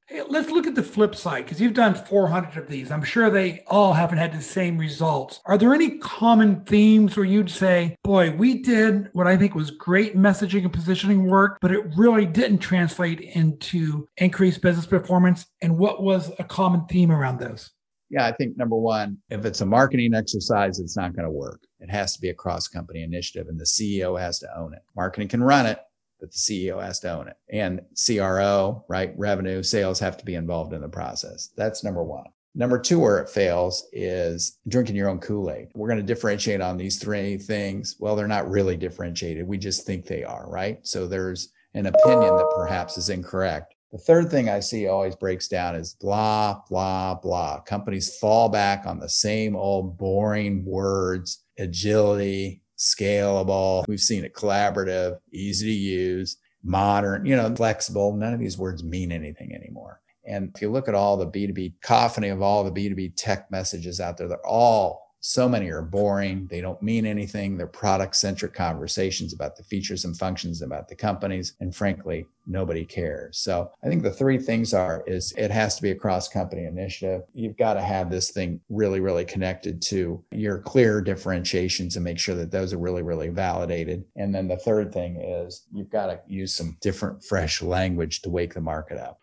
Hey, 0.10 0.24
let's 0.28 0.50
look 0.50 0.66
at 0.66 0.74
the 0.74 0.82
flip 0.82 1.14
side 1.14 1.46
because 1.46 1.62
you've 1.62 1.76
done 1.76 1.94
400 1.94 2.58
of 2.58 2.68
these. 2.68 2.90
I'm 2.90 3.04
sure 3.04 3.30
they 3.30 3.64
all 3.68 3.94
haven't 3.94 4.18
had 4.18 4.34
the 4.34 4.42
same 4.42 4.76
results. 4.76 5.40
Are 5.46 5.56
there 5.56 5.72
any 5.72 6.00
common 6.00 6.66
themes 6.66 7.16
where 7.16 7.28
you'd 7.28 7.52
say, 7.52 7.96
boy, 8.04 8.32
we 8.32 8.64
did 8.64 9.10
what 9.14 9.28
I 9.28 9.38
think 9.38 9.54
was 9.54 9.70
great 9.70 10.18
messaging 10.18 10.64
and 10.64 10.74
positioning 10.74 11.28
work, 11.28 11.60
but 11.62 11.72
it 11.72 11.96
really 11.96 12.26
didn't 12.26 12.58
translate 12.58 13.22
into 13.22 14.08
increased 14.18 14.64
business 14.64 14.88
performance? 14.88 15.46
And 15.62 15.78
what 15.78 16.02
was 16.02 16.32
a 16.40 16.44
common 16.44 16.88
theme 16.88 17.12
around 17.12 17.40
those? 17.40 17.70
Yeah, 18.10 18.26
I 18.26 18.32
think 18.32 18.58
number 18.58 18.78
one, 18.78 19.20
if 19.30 19.46
it's 19.46 19.62
a 19.62 19.66
marketing 19.68 20.16
exercise, 20.16 20.80
it's 20.80 20.98
not 20.98 21.16
going 21.16 21.26
to 21.26 21.32
work. 21.32 21.62
It 21.82 21.92
has 21.92 22.16
to 22.16 22.22
be 22.22 22.30
a 22.30 22.34
cross 22.34 22.68
company 22.68 23.04
initiative 23.04 23.48
and 23.48 23.60
the 23.60 23.66
CEO 23.66 24.20
has 24.20 24.40
to 24.40 24.48
own 24.58 24.74
it. 24.74 24.82
Marketing 24.96 25.28
can 25.28 25.44
run 25.44 25.68
it, 25.68 25.80
that 26.20 26.32
the 26.32 26.38
CEO 26.38 26.82
has 26.82 27.00
to 27.02 27.12
own 27.12 27.28
it. 27.28 27.38
And 27.50 27.82
CRO, 28.06 28.86
right? 28.88 29.14
Revenue, 29.18 29.64
sales 29.64 30.00
have 30.00 30.18
to 30.18 30.26
be 30.26 30.36
involved 30.36 30.74
in 30.74 30.82
the 30.82 30.90
process. 30.90 31.50
That's 31.56 31.84
number 31.84 32.04
one. 32.04 32.26
Number 32.56 32.80
two, 32.80 33.00
where 33.00 33.20
it 33.20 33.30
fails 33.30 33.88
is 33.94 34.58
drinking 34.68 34.96
your 34.96 35.10
own 35.10 35.20
Kool 35.20 35.52
Aid. 35.52 35.70
We're 35.76 35.88
going 35.88 36.00
to 36.00 36.06
differentiate 36.06 36.62
on 36.62 36.78
these 36.78 36.98
three 36.98 37.38
things. 37.38 37.96
Well, 38.00 38.16
they're 38.16 38.28
not 38.28 38.50
really 38.50 38.76
differentiated. 38.76 39.48
We 39.48 39.58
just 39.58 39.86
think 39.86 40.06
they 40.06 40.24
are, 40.24 40.50
right? 40.50 40.80
So 40.86 41.08
there's 41.08 41.54
an 41.76 41.86
opinion 41.86 42.36
that 42.36 42.54
perhaps 42.56 42.98
is 42.98 43.10
incorrect. 43.10 43.76
The 43.92 44.00
third 44.00 44.30
thing 44.30 44.50
I 44.50 44.60
see 44.60 44.88
always 44.88 45.16
breaks 45.16 45.48
down 45.48 45.76
is 45.76 45.96
blah, 46.00 46.62
blah, 46.70 47.16
blah. 47.16 47.62
Companies 47.62 48.18
fall 48.18 48.50
back 48.50 48.86
on 48.86 49.00
the 49.00 49.10
same 49.10 49.56
old 49.56 49.98
boring 49.98 50.64
words, 50.66 51.44
agility, 51.58 52.62
scalable. 52.80 53.86
We've 53.88 54.00
seen 54.00 54.24
it 54.24 54.34
collaborative, 54.34 55.20
easy 55.32 55.68
to 55.68 55.74
use, 55.74 56.38
modern, 56.64 57.26
you 57.26 57.36
know, 57.36 57.54
flexible. 57.56 58.14
None 58.16 58.34
of 58.34 58.40
these 58.40 58.58
words 58.58 58.84
mean 58.84 59.12
anything 59.12 59.54
anymore. 59.54 60.02
And 60.26 60.52
if 60.56 60.62
you 60.62 60.72
look 60.72 60.88
at 60.88 60.96
all 60.96 61.18
the 61.18 61.28
B2B 61.28 61.82
cacophony 61.82 62.30
of 62.30 62.42
all 62.42 62.64
the 62.64 62.72
B2B 62.72 63.14
tech 63.16 63.50
messages 63.52 64.00
out 64.00 64.18
there, 64.18 64.28
they're 64.28 64.46
all 64.46 65.09
so 65.22 65.50
many 65.50 65.70
are 65.70 65.82
boring. 65.82 66.48
They 66.48 66.62
don't 66.62 66.82
mean 66.82 67.06
anything. 67.06 67.58
They're 67.58 67.68
product 67.68 68.16
centric 68.16 68.54
conversations 68.54 69.34
about 69.34 69.56
the 69.56 69.64
features 69.64 70.06
and 70.06 70.18
functions 70.18 70.62
about 70.62 70.88
the 70.88 70.96
companies. 70.96 71.54
And 71.60 71.76
frankly, 71.76 72.26
nobody 72.48 72.86
cares. 72.86 73.38
So 73.38 73.72
I 73.84 73.88
think 73.88 74.04
the 74.04 74.12
three 74.12 74.38
things 74.38 74.74
are 74.74 75.04
is 75.06 75.34
it 75.38 75.52
has 75.52 75.76
to 75.76 75.82
be 75.82 75.92
a 75.92 75.96
cross 75.96 76.28
company 76.30 76.66
initiative. 76.66 77.24
You've 77.34 77.58
got 77.58 77.74
to 77.76 77.82
have 77.82 78.10
this 78.10 78.32
thing 78.32 78.62
really, 78.70 79.00
really 79.00 79.26
connected 79.26 79.82
to 79.84 80.24
your 80.32 80.60
clear 80.60 81.02
differentiations 81.02 81.96
and 81.96 82.04
make 82.04 82.20
sure 82.20 82.36
that 82.36 82.52
those 82.52 82.74
are 82.74 82.80
really, 82.80 83.04
really 83.04 83.30
validated. 83.30 84.06
And 84.16 84.34
then 84.34 84.48
the 84.48 84.58
third 84.58 84.94
thing 84.94 85.18
is 85.18 85.66
you've 85.72 85.92
got 85.92 86.08
to 86.08 86.20
use 86.28 86.56
some 86.56 86.78
different, 86.82 87.24
fresh 87.24 87.62
language 87.62 88.22
to 88.22 88.30
wake 88.30 88.54
the 88.54 88.62
market 88.62 88.98
up. 88.98 89.20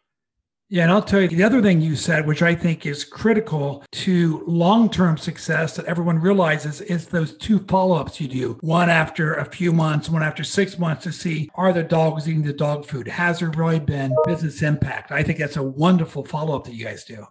Yeah, 0.68 0.83
and 0.83 0.90
I'll 0.90 1.02
tell 1.02 1.20
you 1.20 1.29
the 1.29 1.44
other 1.44 1.62
thing 1.62 1.81
you 1.81 1.94
said, 1.94 2.26
which 2.26 2.42
I 2.42 2.52
think 2.52 2.87
is 2.87 3.05
critical 3.05 3.85
to 3.92 4.42
long 4.48 4.90
term 4.90 5.16
success 5.16 5.76
that 5.76 5.87
everyone 5.87 6.18
realizes 6.18 6.81
is 6.81 7.07
those 7.07 7.37
two 7.37 7.61
follow 7.61 7.94
ups 7.94 8.20
you 8.20 8.26
do 8.26 8.59
one 8.62 8.90
after 8.90 9.35
a 9.35 9.44
few 9.44 9.72
months, 9.72 10.09
one 10.09 10.24
after 10.24 10.42
six 10.42 10.76
months 10.76 11.05
to 11.05 11.12
see 11.12 11.48
are 11.55 11.72
the 11.72 11.85
dogs 11.85 12.29
eating 12.29 12.42
the 12.42 12.52
dog 12.52 12.85
food? 12.85 13.07
Has 13.07 13.38
there 13.38 13.50
really 13.50 13.79
been 13.79 14.12
business 14.24 14.61
impact? 14.61 15.12
I 15.12 15.22
think 15.22 15.38
that's 15.38 15.57
a 15.57 15.62
wonderful 15.62 16.24
follow 16.24 16.57
up 16.57 16.64
that 16.64 16.74
you 16.74 16.85
guys 16.85 17.05
do. 17.05 17.26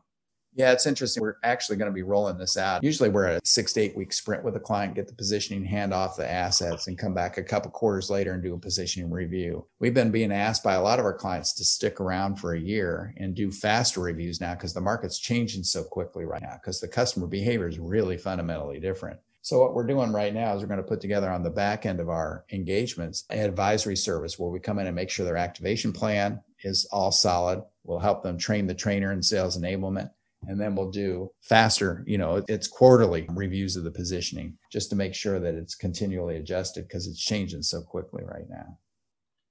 Yeah, 0.56 0.72
it's 0.72 0.86
interesting. 0.86 1.22
We're 1.22 1.36
actually 1.44 1.76
going 1.76 1.92
to 1.92 1.96
be 1.96 2.02
rolling 2.02 2.38
this 2.38 2.56
out. 2.56 2.82
Usually 2.82 3.10
we're 3.10 3.26
at 3.26 3.44
a 3.44 3.46
six 3.46 3.74
to 3.74 3.82
eight 3.82 3.98
week 3.98 4.14
sprint 4.14 4.44
with 4.44 4.56
a 4.56 4.60
client, 4.60 4.96
get 4.96 5.08
the 5.08 5.14
positioning, 5.14 5.66
hand 5.66 5.94
off 5.94 6.16
the 6.16 6.30
assets, 6.30 6.88
and 6.88 6.98
come 6.98 7.14
back 7.14 7.38
a 7.38 7.44
couple 7.44 7.70
quarters 7.72 8.10
later 8.10 8.32
and 8.32 8.42
do 8.42 8.54
a 8.54 8.58
positioning 8.58 9.12
review. 9.12 9.66
We've 9.80 9.94
been 9.94 10.12
being 10.12 10.32
asked 10.32 10.64
by 10.64 10.76
a 10.76 10.82
lot 10.82 10.98
of 10.98 11.06
our 11.06 11.14
clients 11.14 11.52
to 11.56 11.66
stick 11.66 12.00
around 12.00 12.38
for 12.38 12.54
a 12.54 12.60
year 12.60 13.14
and 13.18 13.36
do 13.36 13.52
faster 13.52 14.00
reviews 14.00 14.40
now 14.40 14.54
because 14.54 14.74
the 14.74 14.80
market's 14.80 15.20
changing 15.20 15.64
so 15.64 15.84
quickly 15.84 16.24
right 16.24 16.42
now 16.42 16.54
because 16.54 16.80
the 16.80 16.88
customer 16.88 17.28
behavior 17.28 17.68
is 17.68 17.78
really 17.78 18.18
fundamentally 18.18 18.80
different. 18.80 19.20
So 19.42 19.60
what 19.60 19.76
we're 19.76 19.86
doing 19.86 20.14
right 20.14 20.34
now 20.34 20.56
is 20.56 20.62
we're 20.62 20.70
going 20.70 20.78
to 20.78 20.84
put 20.84 21.02
together 21.02 21.30
on 21.30 21.44
the 21.44 21.52
back 21.52 21.86
end 21.86 22.00
of 22.00 22.10
our 22.10 22.46
engagements 22.52 23.26
an 23.30 23.40
advisory 23.40 23.96
service 23.98 24.40
where 24.40 24.50
we 24.50 24.60
come 24.60 24.80
in 24.80 24.88
and 24.88 24.96
make 24.96 25.10
sure 25.10 25.26
their 25.26 25.38
activation 25.38 25.92
plan 25.92 26.42
is 26.64 26.86
all 26.92 27.12
solid. 27.12 27.62
We'll 27.84 28.00
help 28.00 28.24
them 28.24 28.38
train 28.38 28.66
the 28.66 28.74
trainer 28.74 29.12
in 29.12 29.22
sales 29.22 29.60
enablement 29.60 30.10
and 30.48 30.60
then 30.60 30.76
we'll 30.76 30.92
do 30.92 31.30
faster 31.42 32.04
you 32.08 32.18
know 32.18 32.44
it's 32.48 32.68
quarterly 32.68 33.26
reviews 33.32 33.76
of 33.76 33.84
the 33.84 33.92
positioning 33.92 34.58
just 34.72 34.90
to 34.90 34.96
make 34.96 35.14
sure 35.14 35.40
that 35.40 35.56
it's 35.56 35.76
continually 35.76 36.38
adjusted 36.38 36.88
because 36.88 37.08
it's 37.08 37.20
changing 37.20 37.62
so 37.62 37.82
quickly 37.82 38.24
right 38.26 38.50
now. 38.50 38.78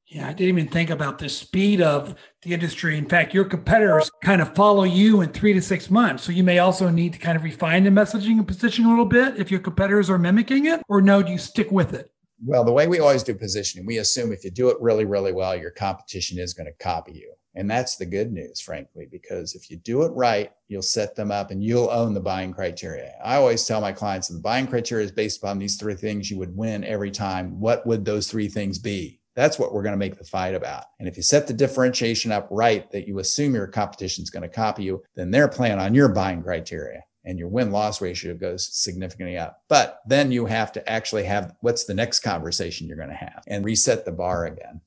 Yeah 0.06 0.28
i 0.28 0.32
didn't 0.32 0.58
even 0.58 0.68
think 0.68 0.90
about 0.90 1.18
the 1.18 1.28
speed 1.28 1.80
of 1.80 2.14
the 2.42 2.52
industry. 2.52 2.98
In 2.98 3.08
fact 3.08 3.34
your 3.34 3.44
competitors 3.44 4.10
kind 4.22 4.42
of 4.42 4.54
follow 4.54 4.84
you 4.84 5.20
in 5.22 5.30
three 5.30 5.52
to 5.52 5.62
six 5.62 5.90
months. 5.90 6.22
So 6.24 6.32
you 6.32 6.44
may 6.44 6.58
also 6.58 6.90
need 6.90 7.12
to 7.14 7.18
kind 7.18 7.36
of 7.36 7.44
refine 7.44 7.84
the 7.84 7.90
messaging 7.90 8.38
and 8.38 8.46
positioning 8.46 8.86
a 8.86 8.90
little 8.90 9.06
bit 9.06 9.38
if 9.38 9.50
your 9.50 9.60
competitors 9.60 10.10
are 10.10 10.18
mimicking 10.18 10.66
it 10.66 10.82
or 10.88 11.00
no 11.00 11.22
do 11.22 11.32
you 11.32 11.38
stick 11.38 11.70
with 11.70 11.94
it? 11.94 12.10
Well 12.44 12.64
the 12.64 12.72
way 12.72 12.86
we 12.86 13.00
always 13.00 13.22
do 13.22 13.34
positioning 13.34 13.86
we 13.86 13.98
assume 13.98 14.32
if 14.32 14.44
you 14.44 14.50
do 14.50 14.68
it 14.68 14.76
really 14.80 15.04
really 15.04 15.32
well 15.32 15.56
your 15.56 15.70
competition 15.70 16.38
is 16.38 16.52
going 16.52 16.66
to 16.66 16.84
copy 16.84 17.12
you 17.12 17.32
and 17.54 17.70
that's 17.70 17.96
the 17.96 18.06
good 18.06 18.32
news, 18.32 18.60
frankly, 18.60 19.06
because 19.10 19.54
if 19.54 19.70
you 19.70 19.76
do 19.76 20.02
it 20.02 20.12
right, 20.12 20.50
you'll 20.68 20.82
set 20.82 21.14
them 21.14 21.30
up 21.30 21.50
and 21.50 21.62
you'll 21.62 21.90
own 21.90 22.14
the 22.14 22.20
buying 22.20 22.52
criteria. 22.52 23.12
I 23.24 23.36
always 23.36 23.64
tell 23.64 23.80
my 23.80 23.92
clients 23.92 24.28
the 24.28 24.40
buying 24.40 24.66
criteria 24.66 25.04
is 25.04 25.12
based 25.12 25.38
upon 25.42 25.58
these 25.58 25.76
three 25.76 25.94
things 25.94 26.30
you 26.30 26.38
would 26.38 26.56
win 26.56 26.84
every 26.84 27.10
time. 27.10 27.60
What 27.60 27.86
would 27.86 28.04
those 28.04 28.28
three 28.28 28.48
things 28.48 28.78
be? 28.78 29.20
That's 29.36 29.58
what 29.58 29.72
we're 29.72 29.82
going 29.82 29.94
to 29.94 29.98
make 29.98 30.16
the 30.16 30.24
fight 30.24 30.54
about. 30.54 30.84
And 30.98 31.08
if 31.08 31.16
you 31.16 31.22
set 31.22 31.46
the 31.46 31.52
differentiation 31.52 32.30
up 32.30 32.46
right, 32.50 32.90
that 32.92 33.08
you 33.08 33.18
assume 33.18 33.54
your 33.54 33.66
competition 33.66 34.22
is 34.22 34.30
going 34.30 34.44
to 34.44 34.48
copy 34.48 34.84
you, 34.84 35.02
then 35.16 35.30
they're 35.30 35.48
playing 35.48 35.78
on 35.78 35.94
your 35.94 36.08
buying 36.08 36.42
criteria. 36.42 37.02
and 37.24 37.38
your 37.38 37.48
win 37.48 37.70
loss 37.70 38.00
ratio 38.00 38.34
goes 38.34 38.68
significantly 38.72 39.38
up. 39.38 39.62
But 39.68 40.00
then 40.06 40.30
you 40.30 40.46
have 40.46 40.72
to 40.72 40.88
actually 40.90 41.24
have 41.24 41.54
what's 41.60 41.84
the 41.84 41.94
next 41.94 42.20
conversation 42.20 42.86
you're 42.86 42.96
going 42.96 43.08
to 43.08 43.14
have 43.14 43.42
and 43.46 43.64
reset 43.64 44.04
the 44.04 44.12
bar 44.12 44.46
again. 44.46 44.80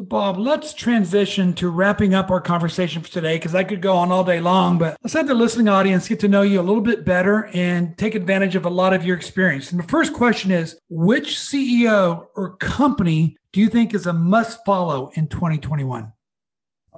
Bob, 0.00 0.38
let's 0.38 0.72
transition 0.74 1.52
to 1.54 1.68
wrapping 1.68 2.14
up 2.14 2.30
our 2.30 2.40
conversation 2.40 3.02
for 3.02 3.10
today 3.10 3.34
because 3.34 3.56
I 3.56 3.64
could 3.64 3.82
go 3.82 3.96
on 3.96 4.12
all 4.12 4.22
day 4.22 4.38
long, 4.38 4.78
but 4.78 4.96
let's 5.02 5.14
have 5.14 5.26
the 5.26 5.34
listening 5.34 5.66
audience 5.68 6.06
get 6.06 6.20
to 6.20 6.28
know 6.28 6.42
you 6.42 6.60
a 6.60 6.62
little 6.62 6.80
bit 6.80 7.04
better 7.04 7.50
and 7.52 7.98
take 7.98 8.14
advantage 8.14 8.54
of 8.54 8.64
a 8.64 8.70
lot 8.70 8.94
of 8.94 9.04
your 9.04 9.16
experience. 9.16 9.72
And 9.72 9.82
the 9.82 9.88
first 9.88 10.12
question 10.12 10.52
is 10.52 10.78
which 10.88 11.34
CEO 11.34 12.26
or 12.36 12.56
company 12.58 13.36
do 13.50 13.60
you 13.60 13.68
think 13.68 13.92
is 13.92 14.06
a 14.06 14.12
must 14.12 14.64
follow 14.64 15.10
in 15.14 15.26
2021? 15.26 16.12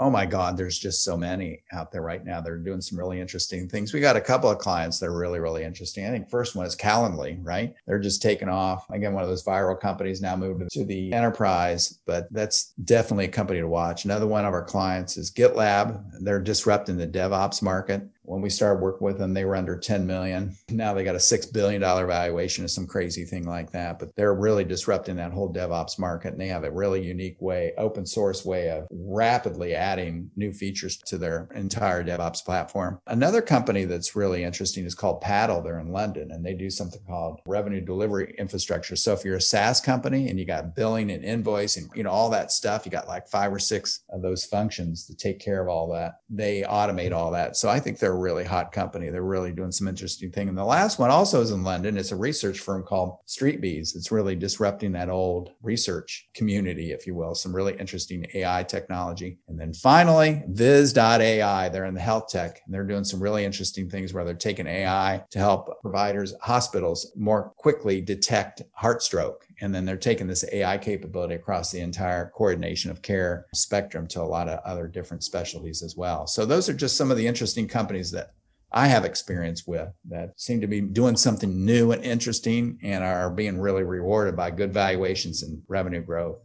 Oh 0.00 0.08
my 0.08 0.24
God, 0.24 0.56
there's 0.56 0.78
just 0.78 1.04
so 1.04 1.14
many 1.14 1.62
out 1.72 1.92
there 1.92 2.00
right 2.00 2.24
now. 2.24 2.40
They're 2.40 2.56
doing 2.56 2.80
some 2.80 2.98
really 2.98 3.20
interesting 3.20 3.68
things. 3.68 3.92
We 3.92 4.00
got 4.00 4.16
a 4.16 4.20
couple 4.20 4.50
of 4.50 4.56
clients 4.56 4.98
that 4.98 5.06
are 5.06 5.16
really, 5.16 5.40
really 5.40 5.62
interesting. 5.62 6.06
I 6.06 6.10
think 6.10 6.30
first 6.30 6.56
one 6.56 6.64
is 6.64 6.74
Calendly, 6.74 7.38
right? 7.42 7.74
They're 7.86 7.98
just 7.98 8.22
taking 8.22 8.48
off. 8.48 8.88
Again, 8.88 9.12
one 9.12 9.22
of 9.22 9.28
those 9.28 9.44
viral 9.44 9.78
companies 9.78 10.22
now 10.22 10.36
moved 10.36 10.70
to 10.70 10.84
the 10.86 11.12
enterprise, 11.12 11.98
but 12.06 12.32
that's 12.32 12.72
definitely 12.82 13.26
a 13.26 13.28
company 13.28 13.60
to 13.60 13.68
watch. 13.68 14.06
Another 14.06 14.26
one 14.26 14.46
of 14.46 14.54
our 14.54 14.64
clients 14.64 15.18
is 15.18 15.30
GitLab. 15.30 16.02
They're 16.20 16.40
disrupting 16.40 16.96
the 16.96 17.06
DevOps 17.06 17.60
market 17.60 18.08
when 18.30 18.40
we 18.40 18.48
started 18.48 18.80
working 18.80 19.04
with 19.04 19.18
them, 19.18 19.34
they 19.34 19.44
were 19.44 19.56
under 19.56 19.76
10 19.76 20.06
million. 20.06 20.54
Now 20.70 20.94
they 20.94 21.02
got 21.02 21.16
a 21.16 21.18
$6 21.18 21.52
billion 21.52 21.80
valuation 21.80 22.64
or 22.64 22.68
some 22.68 22.86
crazy 22.86 23.24
thing 23.24 23.44
like 23.44 23.72
that. 23.72 23.98
But 23.98 24.14
they're 24.14 24.34
really 24.34 24.62
disrupting 24.62 25.16
that 25.16 25.32
whole 25.32 25.52
DevOps 25.52 25.98
market. 25.98 26.28
And 26.28 26.40
they 26.40 26.46
have 26.46 26.62
a 26.62 26.70
really 26.70 27.04
unique 27.04 27.38
way, 27.40 27.72
open 27.76 28.06
source 28.06 28.44
way 28.44 28.70
of 28.70 28.86
rapidly 28.92 29.74
adding 29.74 30.30
new 30.36 30.52
features 30.52 30.96
to 31.06 31.18
their 31.18 31.48
entire 31.56 32.04
DevOps 32.04 32.44
platform. 32.44 33.00
Another 33.08 33.42
company 33.42 33.84
that's 33.84 34.14
really 34.14 34.44
interesting 34.44 34.84
is 34.84 34.94
called 34.94 35.20
Paddle. 35.20 35.60
They're 35.60 35.80
in 35.80 35.90
London 35.90 36.30
and 36.30 36.46
they 36.46 36.54
do 36.54 36.70
something 36.70 37.02
called 37.08 37.40
revenue 37.46 37.80
delivery 37.80 38.36
infrastructure. 38.38 38.94
So 38.94 39.12
if 39.12 39.24
you're 39.24 39.38
a 39.38 39.40
SaaS 39.40 39.80
company 39.80 40.28
and 40.28 40.38
you 40.38 40.46
got 40.46 40.76
billing 40.76 41.10
and 41.10 41.24
invoicing, 41.24 41.88
you 41.96 42.04
know, 42.04 42.10
all 42.10 42.30
that 42.30 42.52
stuff, 42.52 42.86
you 42.86 42.92
got 42.92 43.08
like 43.08 43.26
five 43.26 43.52
or 43.52 43.58
six 43.58 44.04
of 44.10 44.22
those 44.22 44.44
functions 44.44 45.04
to 45.06 45.16
take 45.16 45.40
care 45.40 45.60
of 45.60 45.68
all 45.68 45.92
that. 45.94 46.20
They 46.30 46.62
automate 46.62 47.12
all 47.12 47.32
that. 47.32 47.56
So 47.56 47.68
I 47.68 47.80
think 47.80 47.98
they're 47.98 48.19
really 48.20 48.44
hot 48.44 48.72
company. 48.72 49.10
They're 49.10 49.22
really 49.22 49.52
doing 49.52 49.72
some 49.72 49.88
interesting 49.88 50.30
thing. 50.30 50.48
And 50.48 50.56
the 50.56 50.64
last 50.64 50.98
one 50.98 51.10
also 51.10 51.40
is 51.40 51.50
in 51.50 51.64
London. 51.64 51.96
It's 51.96 52.12
a 52.12 52.16
research 52.16 52.60
firm 52.60 52.84
called 52.84 53.16
StreetBees. 53.26 53.96
It's 53.96 54.12
really 54.12 54.36
disrupting 54.36 54.92
that 54.92 55.08
old 55.08 55.50
research 55.62 56.28
community, 56.34 56.92
if 56.92 57.06
you 57.06 57.14
will, 57.14 57.34
some 57.34 57.54
really 57.54 57.74
interesting 57.78 58.26
AI 58.34 58.62
technology. 58.64 59.38
And 59.48 59.58
then 59.58 59.72
finally, 59.72 60.42
Viz.ai. 60.48 61.68
They're 61.68 61.84
in 61.86 61.94
the 61.94 62.00
health 62.00 62.28
tech 62.28 62.60
and 62.64 62.74
they're 62.74 62.84
doing 62.84 63.04
some 63.04 63.22
really 63.22 63.44
interesting 63.44 63.88
things 63.88 64.12
where 64.12 64.24
they're 64.24 64.34
taking 64.34 64.66
AI 64.66 65.24
to 65.30 65.38
help 65.38 65.80
providers, 65.82 66.34
hospitals 66.40 67.12
more 67.16 67.52
quickly 67.56 68.00
detect 68.00 68.62
heart 68.72 69.02
stroke 69.02 69.46
and 69.60 69.74
then 69.74 69.84
they're 69.84 69.96
taking 69.96 70.26
this 70.26 70.44
AI 70.52 70.78
capability 70.78 71.34
across 71.34 71.70
the 71.70 71.80
entire 71.80 72.30
coordination 72.34 72.90
of 72.90 73.02
care 73.02 73.46
spectrum 73.54 74.06
to 74.08 74.20
a 74.20 74.22
lot 74.22 74.48
of 74.48 74.60
other 74.64 74.86
different 74.86 75.22
specialties 75.22 75.82
as 75.82 75.96
well. 75.96 76.26
So 76.26 76.44
those 76.44 76.68
are 76.68 76.74
just 76.74 76.96
some 76.96 77.10
of 77.10 77.16
the 77.16 77.26
interesting 77.26 77.68
companies 77.68 78.10
that 78.12 78.30
I 78.72 78.86
have 78.86 79.04
experience 79.04 79.66
with 79.66 79.88
that 80.08 80.38
seem 80.40 80.60
to 80.60 80.66
be 80.66 80.80
doing 80.80 81.16
something 81.16 81.64
new 81.64 81.92
and 81.92 82.04
interesting 82.04 82.78
and 82.82 83.02
are 83.02 83.30
being 83.30 83.58
really 83.58 83.82
rewarded 83.82 84.36
by 84.36 84.52
good 84.52 84.72
valuations 84.72 85.42
and 85.42 85.62
revenue 85.68 86.02
growth. 86.02 86.38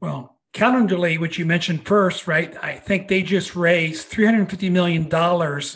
Well, 0.00 0.36
Calendly, 0.52 1.20
which 1.20 1.38
you 1.38 1.46
mentioned 1.46 1.86
first, 1.86 2.26
right? 2.26 2.56
I 2.60 2.72
think 2.72 3.06
they 3.06 3.22
just 3.22 3.54
raised 3.54 4.10
$350 4.10 4.70
million 4.72 5.08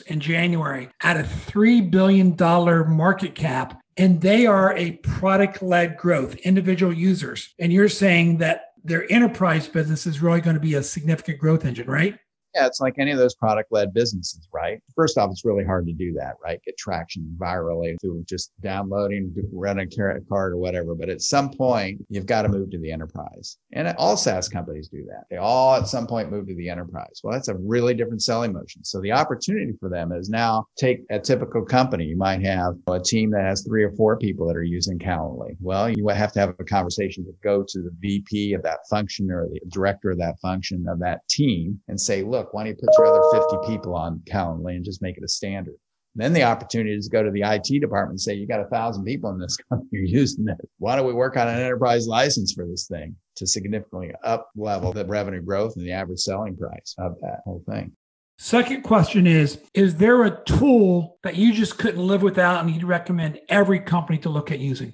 in 0.07 0.21
January 0.21 0.89
at 1.01 1.17
a 1.17 1.23
$3 1.23 1.91
billion 1.91 2.37
market 2.37 3.37
cap 3.37 3.81
and 3.96 4.20
they 4.20 4.46
are 4.46 4.76
a 4.76 4.92
product 4.92 5.62
led 5.62 5.96
growth, 5.96 6.35
individual 6.37 6.92
users. 6.92 7.54
And 7.59 7.72
you're 7.72 7.88
saying 7.88 8.38
that 8.38 8.72
their 8.83 9.11
enterprise 9.11 9.68
business 9.68 10.07
is 10.07 10.20
really 10.20 10.40
going 10.40 10.54
to 10.54 10.61
be 10.61 10.74
a 10.74 10.83
significant 10.83 11.38
growth 11.38 11.64
engine, 11.64 11.88
right? 11.88 12.18
Yeah, 12.55 12.67
it's 12.67 12.81
like 12.81 12.95
any 12.99 13.11
of 13.11 13.19
those 13.19 13.35
product 13.35 13.73
led 13.73 13.93
businesses, 13.93 14.49
right? 14.53 14.81
First 14.95 15.19
off, 15.19 15.31
it's 15.31 15.45
really 15.45 15.64
hard 15.64 15.87
to 15.87 15.93
do 15.93 16.12
that, 16.12 16.35
right? 16.43 16.61
Get 16.64 16.77
traction 16.79 17.37
virally 17.37 17.97
through 18.01 18.25
just 18.29 18.53
downloading, 18.61 19.35
running 19.53 19.88
a 19.93 19.97
credit 19.97 20.29
card 20.29 20.53
or 20.53 20.59
whatever. 20.59 20.95
But 20.95 21.09
at 21.09 21.21
some 21.21 21.51
point, 21.51 22.05
you've 22.09 22.27
got 22.27 22.43
to 22.43 22.49
move 22.49 22.71
to 22.71 22.79
the 22.79 22.93
enterprise. 22.93 23.59
And 23.73 23.88
all 23.99 24.17
SaaS 24.17 24.49
companies 24.49 24.88
do 24.88 25.05
that. 25.07 25.25
They 25.31 25.37
all 25.37 25.75
at 25.75 25.88
some 25.88 26.07
point 26.07 26.31
move 26.31 26.47
to 26.47 26.55
the 26.55 26.69
enterprise. 26.69 27.21
Well, 27.25 27.33
that's 27.33 27.49
a 27.49 27.57
really 27.57 27.95
different 27.95 28.23
selling 28.23 28.53
motion. 28.53 28.85
So 28.85 29.01
the 29.01 29.12
opportunity 29.12 29.73
for 29.81 29.88
them 29.88 30.12
is 30.12 30.29
now 30.29 30.67
take 30.79 31.01
a 31.11 31.19
typical 31.19 31.64
company. 31.64 32.05
You 32.05 32.17
might 32.17 32.43
have 32.43 32.75
a 32.87 33.01
team 33.01 33.31
that 33.33 33.43
has 33.45 33.62
three 33.62 33.83
or 33.83 33.90
four 33.93 34.17
people 34.17 34.47
that 34.47 34.57
are 34.57 34.62
using 34.62 34.99
Calendly. 34.99 35.57
Well, 35.61 35.90
you 35.90 36.07
have 36.09 36.33
to 36.33 36.40
have 36.40 36.55
a 36.59 36.64
conversation 36.64 37.25
to 37.25 37.33
go 37.43 37.64
to 37.67 37.83
the 37.83 37.90
VP 37.99 38.53
of 38.53 38.62
that 38.62 38.79
function 38.88 39.31
or 39.31 39.49
the 39.49 39.61
director 39.69 40.12
of 40.12 40.19
that 40.19 40.38
function 40.40 40.87
of 40.88 41.01
that 41.01 41.27
team 41.29 41.81
and 41.88 42.01
say, 42.01 42.23
look, 42.23 42.43
look, 42.44 42.54
why 42.54 42.64
don't 42.64 42.70
you 42.70 42.74
put 42.74 42.94
your 42.98 43.07
other 43.07 43.46
50 43.50 43.72
people 43.72 43.94
on 43.94 44.22
Calendly 44.30 44.76
and 44.76 44.85
just 44.85 45.02
make 45.02 45.16
it 45.16 45.24
a 45.24 45.28
standard? 45.28 45.74
And 46.14 46.22
then 46.22 46.33
the 46.33 46.44
opportunity 46.44 46.94
is 46.94 47.07
to 47.07 47.11
go 47.11 47.22
to 47.24 47.30
the 47.30 47.42
IT 47.42 47.80
department 47.80 48.12
and 48.12 48.20
say, 48.20 48.35
you 48.35 48.46
got 48.46 48.61
a 48.61 48.66
thousand 48.66 49.04
people 49.04 49.30
in 49.30 49.38
this 49.38 49.57
company 49.68 49.88
you're 49.92 50.04
using 50.04 50.44
this. 50.44 50.57
Why 50.78 50.94
don't 50.94 51.07
we 51.07 51.12
work 51.12 51.37
on 51.37 51.48
an 51.48 51.59
enterprise 51.59 52.07
license 52.07 52.52
for 52.52 52.66
this 52.66 52.87
thing 52.87 53.16
to 53.37 53.46
significantly 53.46 54.12
up 54.22 54.50
level 54.54 54.92
the 54.92 55.04
revenue 55.04 55.42
growth 55.42 55.74
and 55.76 55.85
the 55.85 55.92
average 55.92 56.20
selling 56.20 56.57
price 56.57 56.94
of 56.98 57.16
that 57.22 57.40
whole 57.44 57.64
thing? 57.68 57.92
Second 58.38 58.83
question 58.83 59.26
is 59.26 59.59
Is 59.74 59.96
there 59.96 60.24
a 60.24 60.42
tool 60.44 61.18
that 61.22 61.37
you 61.37 61.52
just 61.52 61.78
couldn't 61.78 62.07
live 62.07 62.22
without 62.22 62.61
and 62.61 62.72
you'd 62.72 62.85
recommend 62.85 63.40
every 63.48 63.80
company 63.80 64.18
to 64.18 64.28
look 64.28 64.52
at 64.52 64.61
using? 64.61 64.92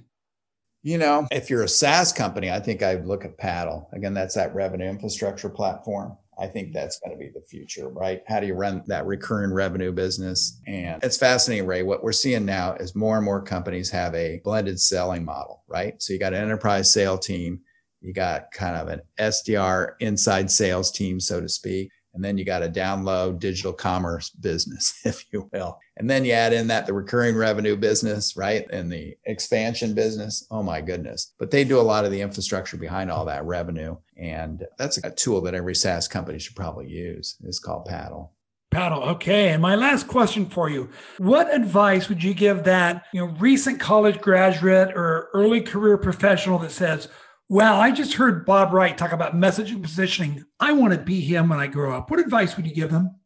You 0.83 0.97
know, 0.97 1.27
if 1.31 1.51
you're 1.51 1.65
a 1.65 1.69
SaaS 1.69 2.11
company, 2.11 2.51
I 2.51 2.61
think 2.61 2.83
I'd 2.83 3.05
look 3.05 3.27
at 3.27 3.37
Paddle. 3.37 3.91
Again, 3.93 4.15
that's 4.15 4.37
that 4.37 4.55
revenue 4.55 4.89
infrastructure 4.89 5.51
platform. 5.51 6.17
I 6.41 6.47
think 6.47 6.73
that's 6.73 6.99
going 6.99 7.13
to 7.13 7.19
be 7.19 7.29
the 7.29 7.43
future, 7.43 7.89
right? 7.89 8.23
How 8.27 8.41
do 8.41 8.47
you 8.47 8.55
run 8.55 8.83
that 8.87 9.07
recurring 9.07 9.53
revenue 9.53 9.93
business? 9.93 10.59
And 10.67 11.03
it's 11.05 11.19
fascinating, 11.19 11.67
Ray. 11.67 11.83
What 11.83 12.03
we're 12.03 12.13
seeing 12.13 12.47
now 12.47 12.75
is 12.75 12.97
more 12.97 13.17
and 13.17 13.25
more 13.25 13.43
companies 13.43 13.91
have 13.91 14.15
a 14.15 14.41
blended 14.43 14.81
selling 14.81 15.25
model, 15.25 15.63
right? 15.69 16.01
So 16.03 16.15
you 16.15 16.19
got 16.19 16.33
an 16.33 16.43
enterprise 16.43 16.91
sale 16.91 17.19
team, 17.19 17.61
you 18.01 18.15
got 18.15 18.51
kind 18.53 18.77
of 18.77 18.89
an 18.89 19.03
SDR 19.19 19.93
inside 20.01 20.51
sales 20.51 20.91
team, 20.91 21.21
so 21.21 21.41
to 21.41 21.49
speak. 21.49 21.91
And 22.15 22.25
then 22.25 22.37
you 22.37 22.45
got 22.45 22.63
a 22.63 22.69
download 22.69 23.39
digital 23.39 23.73
commerce 23.73 24.31
business, 24.31 25.01
if 25.05 25.25
you 25.33 25.49
will. 25.53 25.79
And 25.97 26.09
then 26.09 26.25
you 26.25 26.33
add 26.33 26.53
in 26.53 26.67
that 26.69 26.87
the 26.87 26.93
recurring 26.93 27.37
revenue 27.37 27.77
business, 27.77 28.37
right? 28.37 28.67
And 28.71 28.91
the 28.91 29.17
expansion 29.27 29.95
business. 29.95 30.47
Oh 30.51 30.63
my 30.63 30.81
goodness. 30.81 31.35
But 31.39 31.51
they 31.51 31.65
do 31.65 31.81
a 31.81 31.83
lot 31.83 32.05
of 32.05 32.11
the 32.11 32.21
infrastructure 32.21 32.77
behind 32.77 33.11
all 33.11 33.25
that 33.27 33.45
revenue. 33.45 33.97
And 34.17 34.67
that's 34.79 34.99
a 34.99 35.11
tool 35.11 35.41
that 35.43 35.55
every 35.55 35.75
SaaS 35.75 36.09
company 36.09 36.39
should 36.39 36.57
probably 36.57 36.89
use. 36.89 37.37
It's 37.45 37.59
called 37.59 37.87
Paddle. 37.87 38.33
Paddle. 38.71 39.03
Okay. 39.03 39.49
And 39.49 39.61
my 39.61 39.75
last 39.75 40.07
question 40.07 40.47
for 40.47 40.71
you. 40.71 40.91
What 41.19 41.53
advice 41.53 42.09
would 42.09 42.23
you 42.23 42.35
give 42.35 42.65
that, 42.65 43.05
you 43.13 43.21
know, 43.21 43.33
recent 43.41 43.81
college 43.81 44.21
graduate 44.21 44.93
or 44.95 45.29
early 45.35 45.61
career 45.61 45.99
professional 45.99 46.59
that 46.61 46.71
says, 46.71 47.09
well, 47.51 47.81
I 47.81 47.91
just 47.91 48.15
heard 48.15 48.47
Bob 48.47 48.73
Wright 48.73 48.97
talk 48.97 49.11
about 49.11 49.35
messaging 49.35 49.83
positioning. 49.83 50.45
I 50.61 50.73
want 50.73 50.95
to 50.95 51.01
be 51.01 51.21
him 51.21 51.49
when 51.49 51.59
I 51.59 51.67
grow 51.67 51.97
up. 51.97 52.09
What 52.09 52.21
advice 52.21 52.57
would 52.57 52.65
you 52.65 52.73
give 52.73 52.93
him? 52.93 53.17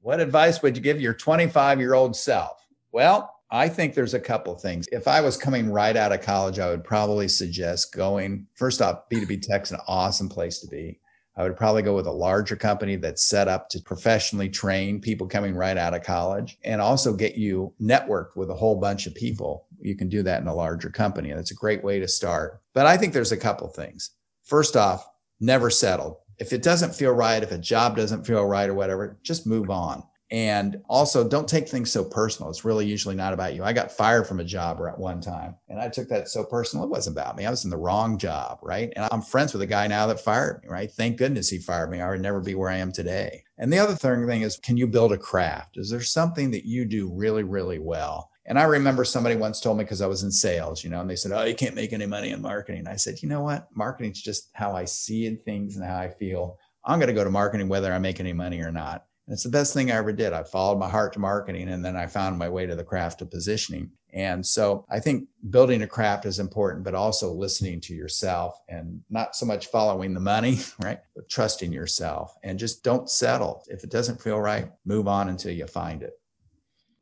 What 0.00 0.20
advice 0.20 0.62
would 0.62 0.74
you 0.74 0.82
give 0.82 1.02
your 1.02 1.12
25 1.12 1.80
year 1.80 1.92
old 1.92 2.16
self? 2.16 2.66
Well, 2.92 3.30
I 3.50 3.68
think 3.68 3.92
there's 3.92 4.14
a 4.14 4.20
couple 4.20 4.54
things. 4.54 4.88
If 4.90 5.06
I 5.06 5.20
was 5.20 5.36
coming 5.36 5.70
right 5.70 5.98
out 5.98 6.12
of 6.12 6.22
college, 6.22 6.58
I 6.58 6.70
would 6.70 6.82
probably 6.82 7.28
suggest 7.28 7.94
going 7.94 8.46
first 8.54 8.80
off, 8.80 9.02
B2B 9.12 9.42
Tech's 9.42 9.70
an 9.70 9.80
awesome 9.86 10.30
place 10.30 10.60
to 10.60 10.66
be. 10.66 10.98
I 11.36 11.42
would 11.42 11.56
probably 11.56 11.82
go 11.82 11.94
with 11.94 12.06
a 12.06 12.12
larger 12.12 12.56
company 12.56 12.96
that's 12.96 13.22
set 13.22 13.48
up 13.48 13.68
to 13.70 13.82
professionally 13.82 14.48
train 14.48 14.98
people 14.98 15.26
coming 15.26 15.54
right 15.54 15.76
out 15.76 15.92
of 15.92 16.04
college 16.04 16.56
and 16.64 16.80
also 16.80 17.12
get 17.12 17.36
you 17.36 17.74
networked 17.78 18.34
with 18.34 18.48
a 18.48 18.54
whole 18.54 18.80
bunch 18.80 19.06
of 19.06 19.14
people. 19.14 19.66
You 19.84 19.96
can 19.96 20.08
do 20.08 20.22
that 20.22 20.40
in 20.40 20.48
a 20.48 20.54
larger 20.54 20.90
company. 20.90 21.30
And 21.30 21.38
that's 21.38 21.50
a 21.50 21.56
great 21.56 21.84
way 21.84 22.00
to 22.00 22.08
start. 22.08 22.60
But 22.72 22.86
I 22.86 22.96
think 22.96 23.12
there's 23.12 23.32
a 23.32 23.36
couple 23.36 23.68
things. 23.68 24.10
First 24.42 24.76
off, 24.76 25.06
never 25.40 25.70
settle. 25.70 26.20
If 26.38 26.52
it 26.52 26.62
doesn't 26.62 26.94
feel 26.94 27.12
right, 27.12 27.42
if 27.42 27.52
a 27.52 27.58
job 27.58 27.96
doesn't 27.96 28.26
feel 28.26 28.44
right 28.44 28.68
or 28.68 28.74
whatever, 28.74 29.18
just 29.22 29.46
move 29.46 29.70
on. 29.70 30.02
And 30.30 30.80
also, 30.88 31.28
don't 31.28 31.46
take 31.46 31.68
things 31.68 31.92
so 31.92 32.02
personal. 32.02 32.50
It's 32.50 32.64
really 32.64 32.86
usually 32.86 33.14
not 33.14 33.34
about 33.34 33.54
you. 33.54 33.62
I 33.62 33.72
got 33.72 33.92
fired 33.92 34.26
from 34.26 34.40
a 34.40 34.44
job 34.44 34.80
at 34.88 34.98
one 34.98 35.20
time, 35.20 35.54
and 35.68 35.78
I 35.78 35.88
took 35.88 36.08
that 36.08 36.28
so 36.28 36.42
personal. 36.42 36.84
It 36.84 36.90
wasn't 36.90 37.16
about 37.16 37.36
me. 37.36 37.46
I 37.46 37.50
was 37.50 37.64
in 37.64 37.70
the 37.70 37.76
wrong 37.76 38.18
job, 38.18 38.58
right? 38.62 38.92
And 38.96 39.06
I'm 39.12 39.22
friends 39.22 39.52
with 39.52 39.62
a 39.62 39.66
guy 39.66 39.86
now 39.86 40.06
that 40.08 40.18
fired 40.18 40.62
me, 40.62 40.70
right? 40.70 40.90
Thank 40.90 41.18
goodness 41.18 41.50
he 41.50 41.58
fired 41.58 41.90
me. 41.90 42.00
I 42.00 42.08
would 42.08 42.20
never 42.20 42.40
be 42.40 42.54
where 42.56 42.70
I 42.70 42.78
am 42.78 42.90
today. 42.90 43.44
And 43.58 43.72
the 43.72 43.78
other 43.78 43.94
third 43.94 44.26
thing 44.26 44.42
is, 44.42 44.56
can 44.56 44.76
you 44.76 44.88
build 44.88 45.12
a 45.12 45.18
craft? 45.18 45.76
Is 45.76 45.90
there 45.90 46.00
something 46.00 46.50
that 46.52 46.64
you 46.64 46.84
do 46.84 47.12
really, 47.12 47.44
really 47.44 47.78
well? 47.78 48.30
And 48.46 48.58
I 48.58 48.64
remember 48.64 49.04
somebody 49.04 49.36
once 49.36 49.60
told 49.60 49.78
me 49.78 49.84
because 49.84 50.02
I 50.02 50.06
was 50.06 50.22
in 50.22 50.30
sales, 50.30 50.84
you 50.84 50.90
know, 50.90 51.00
and 51.00 51.08
they 51.08 51.16
said, 51.16 51.32
Oh, 51.32 51.44
you 51.44 51.54
can't 51.54 51.74
make 51.74 51.92
any 51.92 52.06
money 52.06 52.30
in 52.30 52.42
marketing. 52.42 52.86
I 52.86 52.96
said, 52.96 53.22
You 53.22 53.28
know 53.28 53.42
what? 53.42 53.68
Marketing's 53.74 54.20
just 54.20 54.50
how 54.52 54.72
I 54.72 54.84
see 54.84 55.34
things 55.34 55.76
and 55.76 55.84
how 55.84 55.96
I 55.96 56.08
feel. 56.08 56.58
I'm 56.84 56.98
going 56.98 57.08
to 57.08 57.14
go 57.14 57.24
to 57.24 57.30
marketing 57.30 57.68
whether 57.68 57.92
I 57.92 57.98
make 57.98 58.20
any 58.20 58.34
money 58.34 58.60
or 58.60 58.70
not. 58.70 59.06
And 59.26 59.32
it's 59.32 59.42
the 59.42 59.48
best 59.48 59.72
thing 59.72 59.90
I 59.90 59.96
ever 59.96 60.12
did. 60.12 60.34
I 60.34 60.42
followed 60.42 60.78
my 60.78 60.88
heart 60.88 61.14
to 61.14 61.18
marketing 61.18 61.70
and 61.70 61.82
then 61.82 61.96
I 61.96 62.06
found 62.06 62.38
my 62.38 62.48
way 62.48 62.66
to 62.66 62.76
the 62.76 62.84
craft 62.84 63.22
of 63.22 63.30
positioning. 63.30 63.90
And 64.12 64.46
so 64.46 64.84
I 64.90 65.00
think 65.00 65.26
building 65.50 65.82
a 65.82 65.88
craft 65.88 66.26
is 66.26 66.38
important, 66.38 66.84
but 66.84 66.94
also 66.94 67.32
listening 67.32 67.80
to 67.82 67.94
yourself 67.94 68.60
and 68.68 69.00
not 69.08 69.34
so 69.34 69.46
much 69.46 69.68
following 69.68 70.12
the 70.12 70.20
money, 70.20 70.58
right? 70.82 71.00
But 71.16 71.28
trusting 71.30 71.72
yourself 71.72 72.36
and 72.42 72.58
just 72.58 72.84
don't 72.84 73.08
settle. 73.08 73.64
If 73.68 73.82
it 73.82 73.90
doesn't 73.90 74.20
feel 74.20 74.38
right, 74.38 74.70
move 74.84 75.08
on 75.08 75.30
until 75.30 75.52
you 75.52 75.66
find 75.66 76.02
it. 76.02 76.12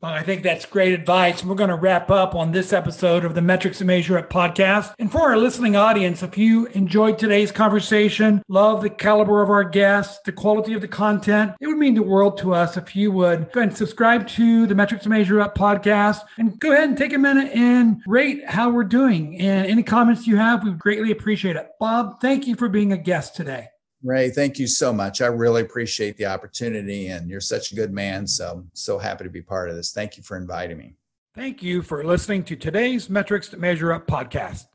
Well, 0.02 0.12
I 0.12 0.24
think 0.24 0.42
that's 0.42 0.66
great 0.66 0.94
advice. 0.94 1.44
We're 1.44 1.54
going 1.54 1.70
to 1.70 1.76
wrap 1.76 2.10
up 2.10 2.34
on 2.34 2.50
this 2.50 2.72
episode 2.72 3.24
of 3.24 3.36
the 3.36 3.40
Metrics 3.40 3.80
and 3.80 3.86
Measure 3.86 4.18
Up 4.18 4.30
podcast. 4.30 4.94
And 4.98 5.12
for 5.12 5.20
our 5.20 5.36
listening 5.36 5.76
audience, 5.76 6.24
if 6.24 6.36
you 6.36 6.66
enjoyed 6.66 7.20
today's 7.20 7.52
conversation, 7.52 8.42
love 8.48 8.82
the 8.82 8.90
caliber 8.90 9.42
of 9.42 9.48
our 9.48 9.62
guests, 9.62 10.18
the 10.24 10.32
quality 10.32 10.74
of 10.74 10.80
the 10.80 10.88
content, 10.88 11.52
it 11.60 11.68
would 11.68 11.78
mean 11.78 11.94
the 11.94 12.02
world 12.02 12.36
to 12.38 12.52
us 12.52 12.76
if 12.76 12.96
you 12.96 13.12
would 13.12 13.52
go 13.52 13.60
and 13.60 13.76
subscribe 13.76 14.26
to 14.26 14.66
the 14.66 14.74
Metrics 14.74 15.04
and 15.04 15.14
Measure 15.14 15.40
Up 15.40 15.56
podcast 15.56 16.22
and 16.36 16.58
go 16.58 16.72
ahead 16.72 16.88
and 16.88 16.98
take 16.98 17.12
a 17.12 17.18
minute 17.18 17.52
and 17.52 18.02
rate 18.04 18.44
how 18.48 18.70
we're 18.70 18.82
doing. 18.82 19.38
And 19.38 19.68
any 19.68 19.84
comments 19.84 20.26
you 20.26 20.36
have, 20.36 20.64
we 20.64 20.70
would 20.70 20.80
greatly 20.80 21.12
appreciate 21.12 21.54
it. 21.54 21.68
Bob, 21.78 22.20
thank 22.20 22.48
you 22.48 22.56
for 22.56 22.68
being 22.68 22.92
a 22.92 22.98
guest 22.98 23.36
today. 23.36 23.68
Ray, 24.02 24.30
thank 24.30 24.58
you 24.58 24.66
so 24.66 24.92
much. 24.92 25.20
I 25.20 25.26
really 25.26 25.62
appreciate 25.62 26.16
the 26.16 26.26
opportunity, 26.26 27.08
and 27.08 27.30
you're 27.30 27.40
such 27.40 27.72
a 27.72 27.76
good 27.76 27.92
man. 27.92 28.26
So, 28.26 28.64
so 28.72 28.98
happy 28.98 29.24
to 29.24 29.30
be 29.30 29.42
part 29.42 29.68
of 29.68 29.76
this. 29.76 29.92
Thank 29.92 30.16
you 30.16 30.22
for 30.22 30.36
inviting 30.36 30.78
me. 30.78 30.94
Thank 31.34 31.62
you 31.62 31.82
for 31.82 32.04
listening 32.04 32.44
to 32.44 32.56
today's 32.56 33.08
Metrics 33.08 33.48
to 33.48 33.56
Measure 33.56 33.92
Up 33.92 34.06
podcast. 34.06 34.66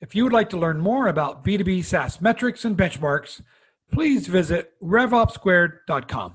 If 0.00 0.16
you 0.16 0.24
would 0.24 0.32
like 0.32 0.50
to 0.50 0.58
learn 0.58 0.80
more 0.80 1.06
about 1.06 1.44
B2B 1.44 1.84
SaaS 1.84 2.20
metrics 2.20 2.64
and 2.64 2.76
benchmarks, 2.76 3.40
please 3.92 4.26
visit 4.26 4.72
revopsquared.com. 4.82 6.34